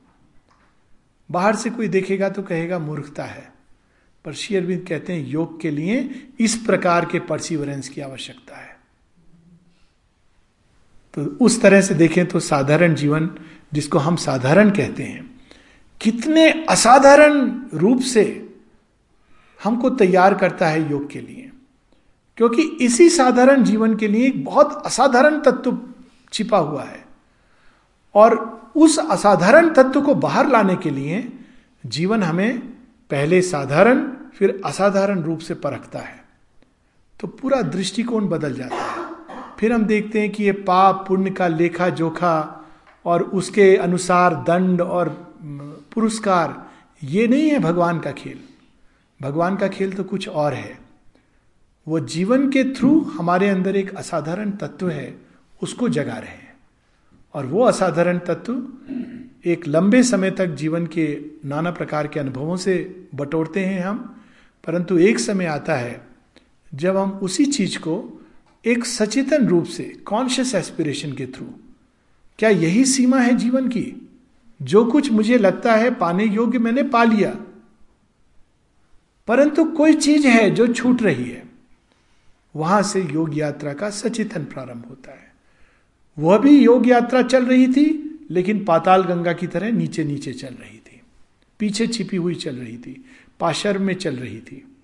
[1.30, 3.52] बाहर से कोई देखेगा तो कहेगा, मूर्खता है।
[4.24, 8.80] पर शेयरविंद कहते हैं, योग के लिए इस प्रकार के परसिवरेंस की आवश्यकता है।
[11.14, 13.30] तो उस तरह से देखें तो साधारण जीवन,
[13.72, 15.40] जिसको हम साधारण कहते हैं,
[16.00, 18.54] कितने असाधारण रूप से
[19.64, 21.50] हमको तैयार करता है योग के लिए।
[22.37, 25.78] क्योंकि इसी साधारण जीवन के लिए एक बहुत असाधारण तत्व
[26.33, 27.10] छिपा हुआ है।
[28.14, 31.33] और उस असाधारण तत्व को बाहर लाने के लिए
[31.87, 32.59] जीवन हमें
[33.11, 36.25] पहले साधारण, फिर असाधारण रूप से परखता है।
[37.20, 39.09] तो पूरा दृष्टिकोण बदल जाता है।
[39.59, 42.66] फिर हम देखते हैं कि ये पाप, पुण्य का लेखा जोखा
[43.05, 45.09] और उसके अनुसार दंड और
[45.94, 46.70] पुरस्कार,
[47.05, 48.38] ये नहीं है भगवान का खेल।
[49.23, 50.79] भगवान का खेल तो कुछ और है।
[51.88, 55.14] वो जीवन के थ्रू हमारे अंदर एक असाधारण तत्व है,
[55.62, 56.39] उसको जगा रहे
[57.34, 58.62] और वो असाधारण तत्व
[59.44, 64.22] एक लंबे समय तक जीवन के नाना प्रकार के अनुभवों से बटोरते हैं हम,
[64.66, 66.06] परंतु एक समय आता है
[66.74, 68.22] जब हम उसी चीज़ को
[68.66, 71.46] एक सचेतन रूप से कॉन्शियस एस्पिरेशन के थ्रू
[72.38, 74.08] क्या यही सीमा है जीवन की?
[74.62, 77.36] जो कुछ मुझे लगता है पाने योग्य मैंने पा लिया।
[79.26, 81.42] परंतु कोई चीज़ है जो छूट रही है।
[82.56, 85.29] वहाँ से योग यात्रा का सचेतन प्रारंभ होता है।
[86.18, 90.55] वह भी योग यात्रा चल रही थी, लेकिन पाताल गंगा की तरह नीचे नीचे चल
[90.55, 91.01] रही थी।
[91.59, 93.05] पीछे छिपी हुई चल रही थी,
[93.40, 94.77] पाशर में चल रही थी।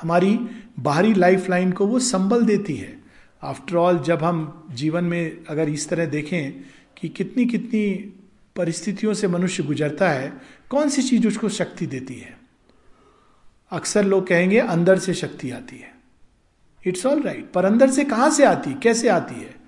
[0.00, 0.38] हमारी
[0.80, 3.02] बाहरी लाइफ लाइन को वो संबल देती है।
[3.42, 6.52] आफ्टर ऑल जब हम जीवन में अगर इस तरह देखें
[6.96, 8.12] कि कितनी कितनी
[8.56, 10.32] परिस्थितियों से मनुष्य गुजरता है,
[10.70, 12.38] कौन सी चीज़ उसको शक्ति देती है?
[13.70, 15.94] अक्सर लोग कहेंगे, अंदर से शक्ति आती है।
[16.86, 19.61] इट्स ऑल राइट पर अंदर से कहाँ से आती कैसे आती है?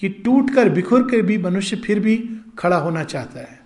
[0.00, 3.60] कि टूट कर बिखुर कर भी मनुष्य फिर भी खड़ा होना चाहता है।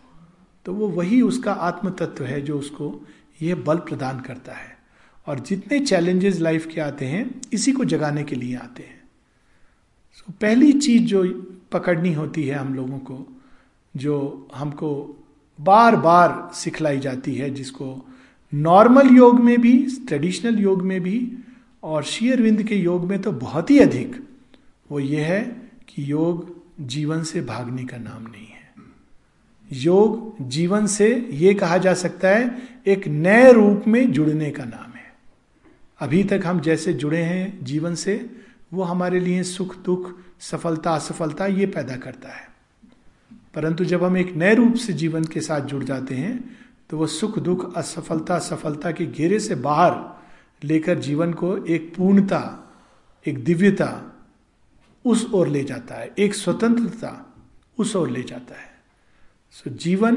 [0.64, 3.06] तो वो वही उसका आत्म तत्व है जो उसको
[3.42, 4.78] यह बल प्रदान करता है।
[5.26, 9.02] और जितने चैलेंजेस लाइफ के आते हैं इसी को जगाने के लिए आते हैं।
[10.18, 13.42] So, पहली चीज़ जो पकड़नी होती है हम लोगों को
[13.96, 15.16] जो हमको
[15.60, 18.08] बार बार सिखलाई जाती है जिसको
[18.54, 21.32] नॉर्मल योग में भी ट्रेडिशनल योग में भी
[21.82, 24.28] और शेयरविंद के योग में तो बहुत ही अधिक
[24.90, 28.72] वो ये है कि योग जीवन से भागने का नाम नहीं है।
[29.72, 34.92] योग जीवन से यह कहा जा सकता है, एक नए रूप में जुड़ने का नाम
[34.92, 35.14] है।
[36.00, 38.30] अभी तक हम जैसे जुड़े हैं जीवन से,
[38.72, 42.54] वो हमारे लिए सुख, दुख, सफलता, असफलता ये पैदा करता है।
[43.54, 46.58] परंतु जब हम एक नए रूप से जीवन के साथ जुड़ जाते हैं
[46.90, 50.22] तो वो सुख, दुख, असफलता, सफलता के घेरे से बाहर
[50.66, 52.72] लेकर जीवन को एक पूर्णता,
[53.26, 54.13] एक दिव्यता
[55.04, 57.34] उस ओर ले जाता है। एक स्वतंत्रता
[57.78, 58.74] उस ओर ले जाता है।
[59.50, 60.16] सो so, जीवन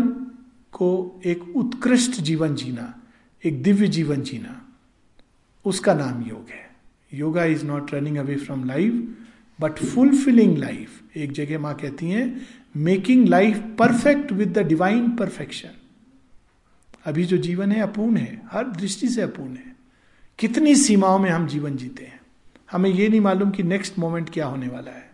[0.72, 3.02] को एक उत्कृष्ट जीवन जीना
[3.46, 4.76] एक दिव्य जीवन जीना
[5.66, 6.68] उसका नाम योग है।
[7.14, 9.18] Yoga is not running away from life
[9.60, 12.48] but fulfilling life एक जगह माँ कहती हैं
[12.78, 15.70] making life perfect with the divine perfection
[17.06, 19.76] अभी जो जीवन है अपूर्ण है। हर दृष्टि से अपूर्ण है।
[20.40, 22.17] कितनी सीमाओं में हम जीवन जीते हैं।
[22.72, 25.10] हमें यह नहीं मालूम कि नेक्स्ट मोमेंट क्या होने वाला है।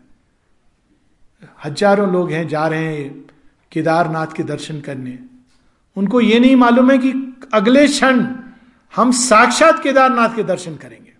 [1.63, 3.25] हज़ारों लोग हैं, जा रहे हैं
[3.71, 5.19] केदारनाथ के दर्शन करने।
[5.97, 7.11] उनको यह नहीं मालूम है कि
[7.53, 8.25] अगले क्षण
[8.93, 11.13] हम साक्षात केदारनाथ के दर्शन करेंगे।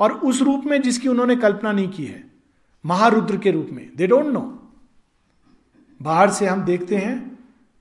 [0.00, 2.24] और उस रूप में जिसकी उन्होंने कल्पना नहीं की है,
[2.84, 4.40] महारुद्र के रूप में दे डोंट नो
[6.00, 7.38] बाहर से हम देखते हैं,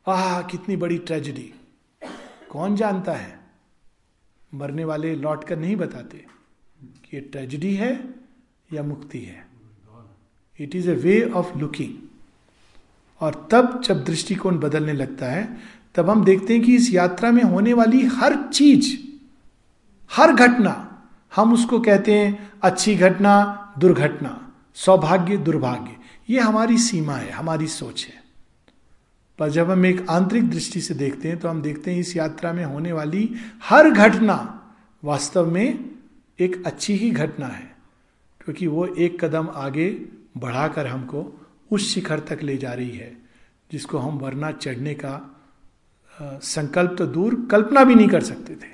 [0.08, 1.54] आह, कितनी बड़ी ट्रेजिडी
[2.50, 3.40] कौन जानता है?
[4.54, 6.26] मरने वाले लौट कर नहीं बताते।
[7.14, 8.10] ये ट्रेजिडी है
[8.74, 9.48] या मुक्ति है?
[10.60, 11.94] It is a way of looking
[13.22, 15.58] और तब जब दृष्टिकोण बदलने लगता है,
[15.96, 18.98] तब हम देखते हैं कि इस यात्रा में होने वाली हर चीज़,
[20.12, 21.04] हर घटना,
[21.36, 25.96] हम उसको कहते हैं अच्छी घटना, दुर्घटना, सौभाग्य, दुर्भाग्य,
[26.30, 28.24] ये हमारी सीमा है, हमारी सोच है।
[29.40, 32.54] पर जब हम एक आंतरिक दृष्टि से देखते हैं तो हम देखते हैं इस यात्रा
[32.54, 34.70] में होने वाली हर घटना
[35.04, 35.91] वास्तव में
[36.40, 37.76] एक अच्छी ही घटना है,
[38.42, 39.90] क्योंकि वो एक कदम आगे
[40.38, 41.24] बढ़ाकर हमको
[41.72, 43.16] उस शिखर तक ले जा रही है,
[43.72, 45.38] जिसको हम वरना चढ़ने का
[46.44, 48.70] संकल्प तो दूर कल्पना भी नहीं कर सकते थे।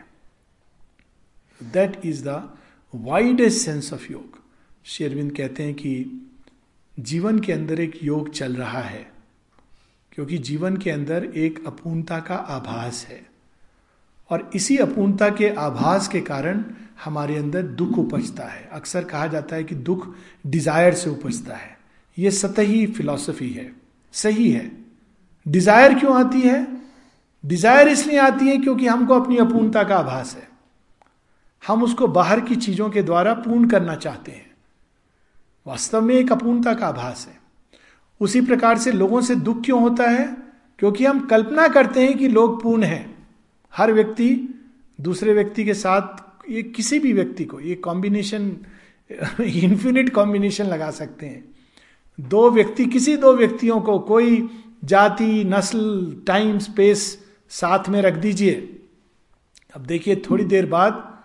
[1.62, 2.42] That is the
[2.94, 4.40] widest sense of योग।
[4.86, 6.32] शेरविंद कहते हैं कि
[6.98, 9.06] जीवन के अंदर एक योग चल रहा है,
[10.12, 13.27] क्योंकि जीवन के अंदर एक अपूर्णता का आभास है।
[14.32, 16.64] और इसी अपूर्णता के आभास के कारण
[17.06, 20.16] हमारे अंदर दुख उपजता है। अक्सर कहा जाता है कि दुख
[20.48, 21.78] डिज़ायर से उपजता है।
[22.20, 23.72] यह सतही फिलॉसफी है।
[24.14, 24.72] सही है।
[25.48, 26.68] डिज़ायर क्यों आती है?
[27.46, 30.50] डिज़ायर इसलिए आती है क्योंकि हमको अपनी अपूर्णता का आभास है।
[31.68, 34.52] हम उसको बाहर की चीज़ों के द्वारा पूर्ण करना चाहते हैं।
[35.68, 37.40] वास्तव में एक अपूर्णता का आभास है।
[38.22, 40.38] उसी प्रकार से लोगों से दुख क्यों होता है?
[40.80, 43.17] क्योंकि हम कल्पना करते हैं कि लोग पूर्ण हैं।
[43.76, 44.60] हर व्यक्ति
[45.02, 48.58] दूसरे व्यक्ति के साथ, ये किसी भी व्यक्ति को, ये कॉम्बिनेशन
[49.42, 51.56] इंफिनिट कॉम्बिनेशन लगा सकते हैं।
[52.20, 54.50] दो व्यक्ति, किसी दो व्यक्तियों को कोई
[54.84, 58.80] जाति, नस्ल टाइम स्पेस साथ में रख दीजिए।
[59.76, 61.18] अब देखिए, थोड़ी देर बाद,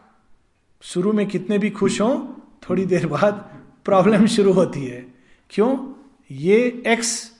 [0.82, 3.50] शुरू में कितने भी खुश हों, थोड़ी देर बाद
[3.84, 5.06] प्रॉब्लम शुरू होती है।
[5.50, 5.94] क्यों?
[6.30, 7.32] ये एक्स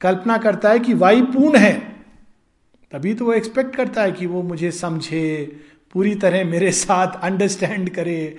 [0.00, 1.85] कल्पना करता है कि वाई पूर्ण है।
[2.96, 5.60] तभी तो वो एक्सपेक्ट करता है कि वो मुझे समझे,
[5.92, 8.36] पूरी तरह मेरे साथ अंडरस्टैंड करे,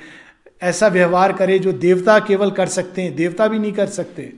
[0.61, 4.33] ऐसा व्यवहार करे जो देवता केवल कर सकते हैं, देवता भी नहीं कर सकते।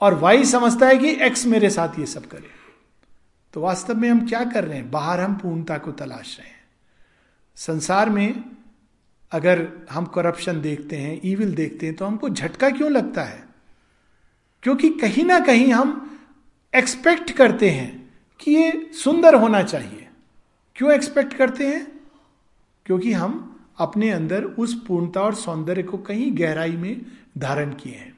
[0.00, 2.46] और वाई समझता है कि एक्स मेरे साथ ये सब करे।
[3.52, 4.90] तो वास्तव में हम क्या कर रहे हैं?
[4.90, 6.60] बाहर हम पूर्णता को तलाश रहे हैं।
[7.56, 8.44] संसार में
[9.32, 13.44] अगर हम करप्शन देखते हैं ईविल देखते हैं तो हमको झटका क्यों लगता है?
[14.62, 16.20] क्योंकि कहीं ना कहीं हम
[16.74, 17.99] एक्सपेक्ट करते हैं।
[18.40, 20.08] कि ये सुंदर होना चाहिए।
[20.76, 22.00] क्यों एक्सपेक्ट करते हैं?
[22.86, 27.02] क्योंकि हम अपने अंदर उस पूर्णता और सौंदर्य को कहीं गहराई में
[27.38, 28.16] धारण किए हैं।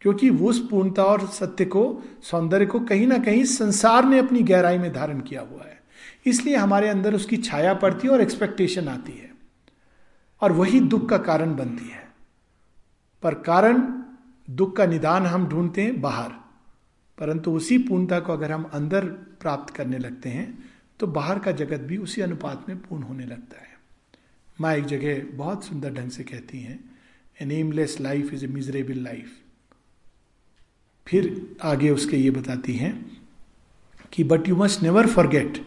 [0.00, 4.78] क्योंकि उस पूर्णता और सत्य को, सौंदर्य को कहीं ना कहीं संसार ने अपनी गहराई
[4.78, 5.82] में धारण किया हुआ है।
[6.26, 9.30] इसलिए हमारे अंदर उसकी छाया पड़ती है और एक्सपेक्टेशन आती है।
[10.40, 12.12] और वही दुख का कारण बनती है।
[13.22, 14.02] पर कारण,
[14.50, 16.41] दुख का निदान हम ढूंढते हैं बाहर।
[17.22, 20.70] परंतु उसी पूर्णता को अगर हम अंदर प्राप्त करने लगते हैं
[21.00, 23.78] तो बाहर का जगत भी उसी अनुपात में पूर्ण होने लगता है।
[24.60, 26.98] माँ एक जगह बहुत सुंदर ढंग से कहती हैं
[27.42, 29.32] a nameless life is a miserable life
[31.06, 33.22] फिर आगे उसके ये बताती हैं
[34.12, 35.66] कि but you must never forget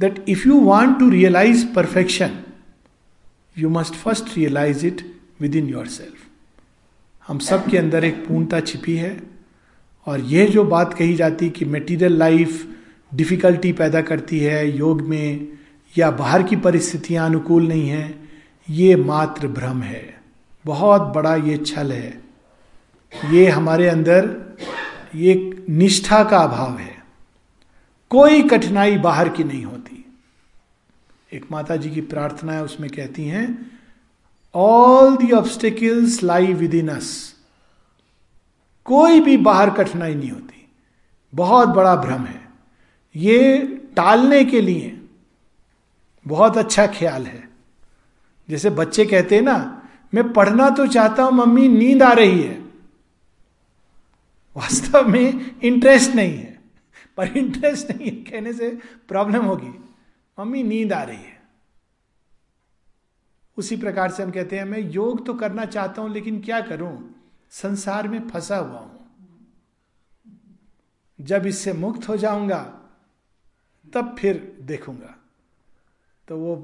[0.00, 2.42] that if you want to realise perfection
[3.58, 5.16] you must first realise it
[5.56, 6.26] within yourself
[7.26, 9.33] हम सब के अंदर एक पूर्णता छिपी है
[10.06, 12.76] और यह जो बात कही जाती कि मेटीरियल लाइफ
[13.14, 15.48] डिफिकल्टी पैदा करती है, योग में,
[15.98, 18.18] या बाहर की परिस्थितियाँ अनुकूल नहीं है,
[18.70, 20.20] ये मात्र भ्रम है।
[20.66, 22.22] बहुत बड़ा ये छल है।
[23.30, 24.36] ये हमारे अंदर
[25.14, 27.04] ये निष्ठा का अभाव है।
[28.10, 30.04] कोई कठिनाई बाहर की नहीं होती।
[31.32, 33.70] एक माता जी की प्रार्थना है उसमें कहती हैं
[34.54, 37.33] all the obstacles lie within us
[38.84, 40.68] कोई भी बाहर कठिनाई नहीं होती।
[41.34, 42.48] बहुत बड़ा भ्रम है।
[43.16, 43.66] ये
[43.96, 45.00] टालने के लिए
[46.26, 47.48] बहुत अच्छा ख्याल है।
[48.50, 49.82] जैसे बच्चे कहते हैं ना,
[50.14, 52.64] मैं पढ़ना तो चाहता हूँ, मम्मी नींद आ रही है।
[54.56, 56.60] वास्तव में इंटरेस्ट नहीं है।
[57.16, 58.78] पर इंटरेस्ट नहीं है कहने से
[59.08, 59.84] प्रॉब्लम होगी।
[60.40, 61.42] मम्मी नींद आ रही है।
[63.56, 67.13] उसी प्रकार से हम कहते हैं, मैं योग तो करना चाहता हूँ, लेकिन क्या करूँ?
[67.54, 69.06] संसार में फंसा हुआ हूँ।
[71.18, 72.62] जब इससे मुक्त हो जाऊँगा,
[73.94, 75.14] तब फिर देखूँगा।
[76.28, 76.54] तो वो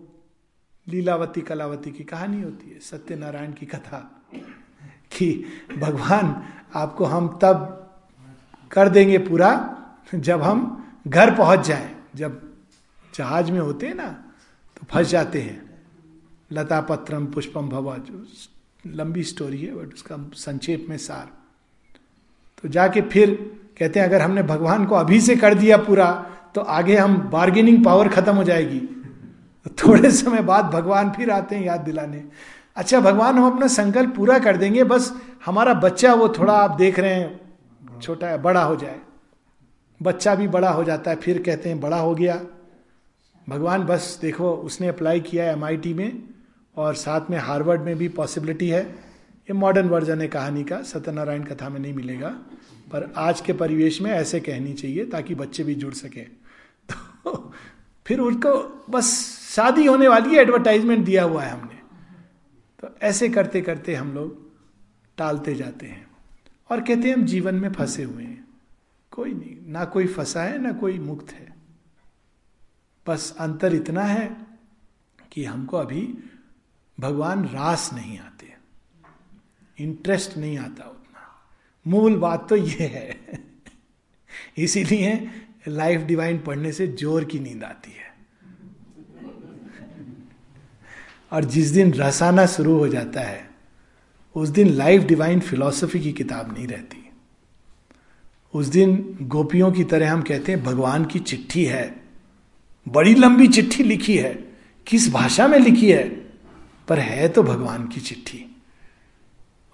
[0.86, 3.98] लीलावती कलावती की कहानी होती है, सत्यनारायण की कथा,
[5.12, 5.44] कि
[5.78, 6.26] भगवान
[6.74, 7.56] आपको हम तब
[8.70, 9.50] कर देंगे पूरा
[10.14, 10.60] जब हम
[11.08, 12.40] घर पहुँच जाए। जब
[13.14, 14.08] जहाज़ में होते हैं ना
[14.76, 15.84] तो फंस जाते हैं।
[16.52, 18.24] लता पत्रम पुष्पम भवा जो
[18.86, 21.28] लंबी स्टोरी है बट उसका संक्षेप में सार।
[22.62, 26.60] तो जाके फिर कहते हैं, अगर हमने भगवान को अभी से कर दिया पूरा तो
[26.60, 28.80] आगे हम बार्गेनिंग पावर खत्म हो जाएगी।
[29.66, 32.24] तो थोड़े समय बाद भगवान फिर आते हैं याद दिलाने।
[32.76, 35.12] अच्छा भगवान, हम अपना संकल्प पूरा कर देंगे, बस
[35.44, 37.40] हमारा बच्चा वो थोड़ा आप देख रहे हैं,
[38.02, 39.00] छोटा है, बड़ा हो जाए।
[40.02, 42.40] बच्चा भी बड़ा हो जाता है, फिर कहते हैं, बड़ा हो गया।
[43.48, 46.29] भगवान, बस देखो, उसने अप्लाई किया है एमआईटी में।
[46.80, 48.82] और साथ में हार्वर्ड में भी पॉसिबिलिटी है।
[49.40, 52.28] ये मॉडर्न वर्जन है कहानी का, सत्यनारायण कथा में नहीं मिलेगा।
[52.92, 56.28] पर आज के परिवेश में ऐसे कहनी चाहिए ताकि बच्चे भी जुड़ सकें।
[56.90, 57.52] तो
[58.06, 59.12] फिर उनको बस
[59.56, 61.78] शादी होने वाली है एडवर्टाइजमेंट दिया हुआ है हमने।
[62.80, 64.50] तो ऐसे करते करते हम लोग
[65.18, 66.10] टालते जाते हैं।
[66.70, 68.48] और कहते हैं हम जीवन में फंसे हुए हैं।
[69.10, 71.54] कोई नहीं, ना कोई फंसा है, ना कोई मुक्त है।
[73.06, 74.36] बस अंतर इतना है
[75.32, 76.29] कि हमको अभी
[77.00, 78.40] भगवान रास नहीं आते
[79.78, 81.50] इंटरेस्ट नहीं आता उतना।
[81.86, 83.20] मूल बात तो ये है।
[84.58, 85.30] इसीलिए
[85.68, 88.14] लाइफ डिवाइन पढ़ने से ज़ोर की नींद आती है।
[91.32, 93.50] और जिस दिन रसाना शुरू हो जाता है,
[94.34, 97.10] उस दिन लाइफ डिवाइन फिलॉसफी की किताब नहीं रहती।
[98.54, 102.02] उस दिन गोपियों की तरह हम कहते हैं, भगवान की चिट्ठी है।
[102.88, 104.34] बड़ी लंबी चिट्ठी लिखी है।
[104.86, 106.19] किस भाषा में लिखी है?
[106.90, 108.44] पर है तो भगवान की चिट्ठी।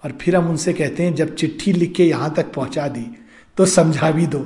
[0.03, 3.05] और फिर हम उनसे कहते हैं, जब चिट्ठी लिख के यहाँ तक पहुँचा दी
[3.57, 4.39] तो समझा भी दो,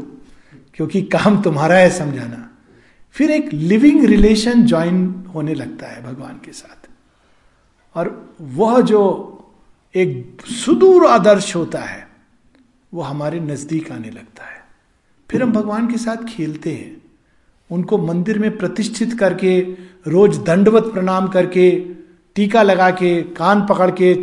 [0.73, 2.47] क्योंकि काम तुम्हारा है समझाना।
[3.15, 5.03] फिर एक लिविंग रिलेशन ज्वाइन
[5.35, 6.89] होने लगता है भगवान के साथ।
[7.95, 9.01] और वह जो
[9.95, 12.07] एक सुदूर आदर्श होता है,
[12.93, 14.63] वो हमारे नज़दीक आने लगता है।
[15.29, 17.01] फिर हम भगवान के साथ खेलते हैं।
[17.69, 19.59] उनको मंदिर में प्रतिष्ठित करके,
[20.07, 21.69] रोज दंडवत प्रणाम करके
[22.35, 24.13] टीका लगा के, कान पकड़ के,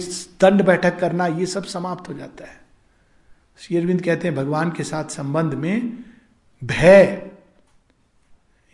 [0.40, 2.61] दंड बैठक करना, ये सब समाप्त हो जाता है।
[3.59, 6.04] शेरविंद कहते हैं, भगवान के साथ संबंध में
[6.64, 7.30] भय,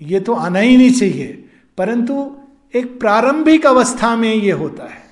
[0.02, 2.36] ये तो आना ही नहीं चाहिए। परंतु
[2.74, 5.02] एक प्रारंभिक अवस्था में ये होता है।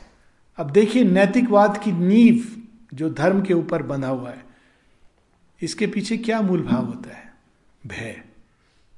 [0.59, 2.63] अब देखिए, नैतिकवाद की नींव
[2.95, 4.45] जो धर्म के ऊपर बंधा हुआ है,
[5.63, 7.35] इसके पीछे क्या मूल भाव होता है?
[7.87, 8.21] भय।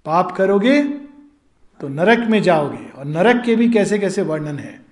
[0.04, 0.82] पाप करोगे
[1.80, 4.83] तो नरक में जाओगे, और नरक के भी कैसे कैसे वर्णन है?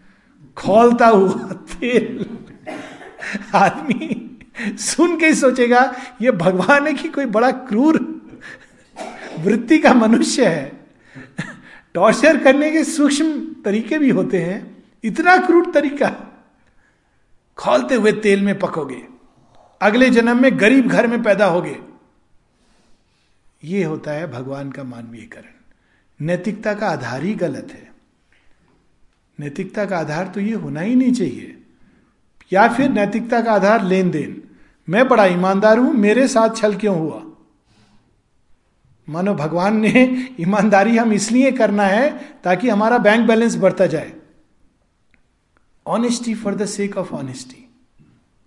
[0.56, 2.38] खोलता हुआ तेल।
[3.54, 4.28] आदमी
[4.76, 8.22] सुन के ही सोचेगा, ये भगवान है कि कोई बड़ा क्रूर
[9.38, 10.86] वृत्ति का मनुष्य है।
[11.94, 16.38] टॉर्चर करने के सूक्ष्म तरीके भी होते हैं। इतना क्रूर तरीका।
[17.56, 19.06] खोलते हुए तेल में पकोगे।
[19.82, 21.78] अगले जन्म में गरीब घर में पैदा होगे।
[23.64, 25.50] ये होता है भगवान का मानवीयकरण।
[26.26, 27.91] नैतिकता का आधार ही गलत है।
[29.42, 31.62] नैतिकता का आधार तो ये होना ही नहीं चाहिए।
[32.52, 34.42] या फिर नैतिकता का आधार लेन देन
[34.88, 37.26] मैं बड़ा ईमानदार हूँ, मेरे साथ छल क्यों हुआ?
[39.08, 44.12] मानो भगवान ने ईमानदारी हम इसलिए करना है ताकि हमारा बैंक बैलेंस बढ़ता जाए।
[45.86, 47.70] Honesty for the sake of honesty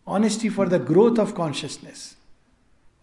[0.07, 2.15] honesty for the growth of consciousness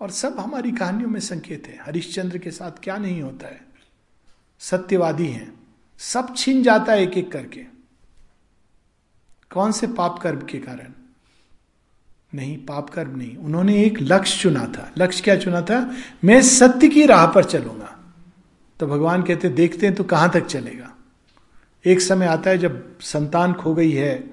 [0.00, 3.60] और सब हमारी कहानियों में संकेत है। हरिश्चंद्र के साथ क्या नहीं होता है?
[4.58, 5.52] सत्यवादी हैं।
[5.98, 7.71] सब छिन जाता है एक एक करके।
[9.52, 10.88] कौन से पाप कर्म के कारण?
[12.34, 15.94] नहीं, पाप कर्म नहीं। उन्होंने एक लक्ष्य चुना था। लक्ष्य क्या चुना था?
[16.24, 17.98] मैं सत्य की राह पर चलूँगा।
[18.80, 20.96] तो भगवान कहते, देखते हैं तो कहाँ तक चलेगा?
[21.86, 24.30] एक समय आता है जब संतान खो गई है।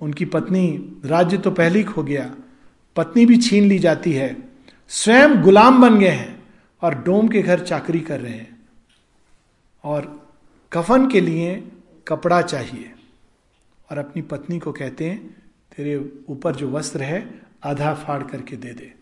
[0.00, 2.34] उनकी पत्नी, राज्य तो पहले ही खो गया।
[2.96, 4.48] पत्नी भी छीन ली जाती है।
[4.88, 6.42] स्वयं गुलाम बन गए हैं
[6.82, 8.58] और डोम के घर चाकरी कर रहे हैं।
[9.84, 10.28] और
[10.72, 11.68] कफन के लिए
[12.08, 12.92] कपड़ा चाहिए।
[13.90, 15.36] और अपनी पत्नी को कहते हैं,
[15.76, 18.94] तेरे ऊपर जो वस्त्र है, आधा फाड़ करके दे दे।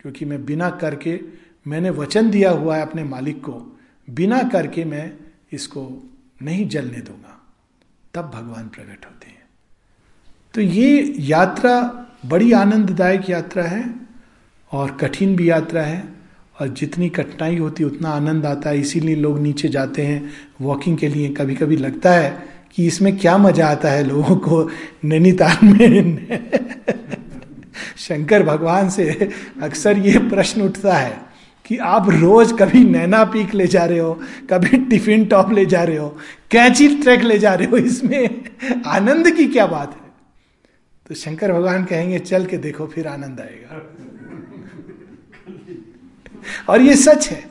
[0.00, 1.20] क्योंकि मैं बिना करके,
[1.66, 3.78] मैंने वचन दिया हुआ है अपने मालिक को,
[4.10, 5.12] बिना करके मैं
[5.52, 6.10] इसको
[6.42, 7.46] नहीं जलने दूँगा।
[8.14, 9.42] तब भगवान प्रकट होते हैं।
[10.54, 13.94] तो ये यात्रा बड़ी आनंददायक यात्रा है
[14.72, 16.20] और कठिन भी यात्रा है,
[16.60, 21.08] और जितनी कठिनाई होती उतना आनंद आता है। इसीलिए लोग नीचे जाते हैं वॉकिंग के
[21.08, 24.68] लिए कभी कभी लगता है कि इसमें क्या मज़ा आता है लोगों को
[25.04, 26.48] नैनीताल में?
[27.96, 29.30] शंकर भगवान से
[29.62, 31.30] अक्सर ये प्रश्न उठता है
[31.66, 34.12] कि आप रोज कभी नैना पीक ले जा रहे हो,
[34.50, 36.08] कभी टिफ़िन टॉप ले जा रहे हो,
[36.50, 38.44] कैची ट्रैक ले जा रहे हो, इसमें
[38.86, 40.10] आनंद की क्या बात है?
[41.06, 43.82] तो शंकर भगवान कहेंगे, चल के देखो, फिर आनंद आएगा।
[46.68, 47.42] और ये सच है।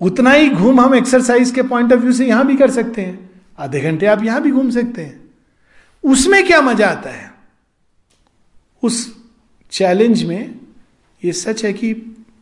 [0.00, 3.25] उतना ही घूम हम एक्सरसाइज के पॉइंट ऑफ़ व्यू से यहाँ भी कर सकते हैं।
[3.58, 5.30] आधे घंटे आप यहाँ भी घूम सकते हैं।
[6.04, 7.30] उसमें क्या मज़ा आता है?
[8.82, 9.16] उस
[9.72, 10.60] चैलेंज में
[11.22, 11.92] ये सच है कि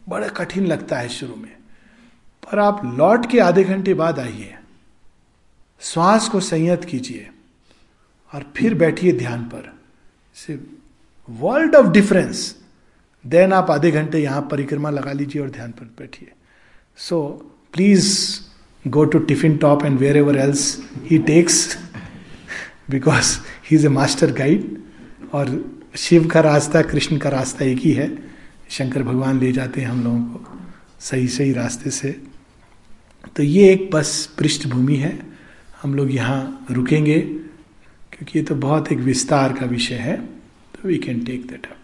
[0.08, 1.52] बड़ा कठिन लगता है शुरू में।
[2.42, 4.54] पर आप लौट के आधे घंटे बाद आइए।
[5.80, 7.30] श्वास को संयत कीजिए
[8.32, 9.72] और फिर बैठिए ध्यान पर।
[11.28, 12.56] वर्ल्ड ऑफ़ डिफरेंस
[13.24, 16.32] देन आप आधे घंटे यहाँ परिक्रमा लगा लीजिए और ध्यान पर बैठिए।
[16.96, 17.20] So
[17.72, 18.40] please
[18.86, 20.80] to tiffin top and wherever else
[21.10, 21.76] he takes
[22.90, 23.36] because
[23.70, 24.76] he is a master guide
[25.32, 25.64] और
[25.96, 28.08] शिव का रास्ता, कृष्ण का रास्ता एक ही है।
[28.70, 30.58] शंकर भगवान ले जाते हैं हम लोगों को
[31.00, 32.10] सही सही रास्ते से।
[33.36, 35.18] तो ये एक बस पृष्ठभूमि है।
[35.82, 40.98] हम लोग यहाँ रुकेंगे, क्योंकि ये तो बहुत एक विस्तार का विषय है। तो we
[40.98, 41.76] can take that up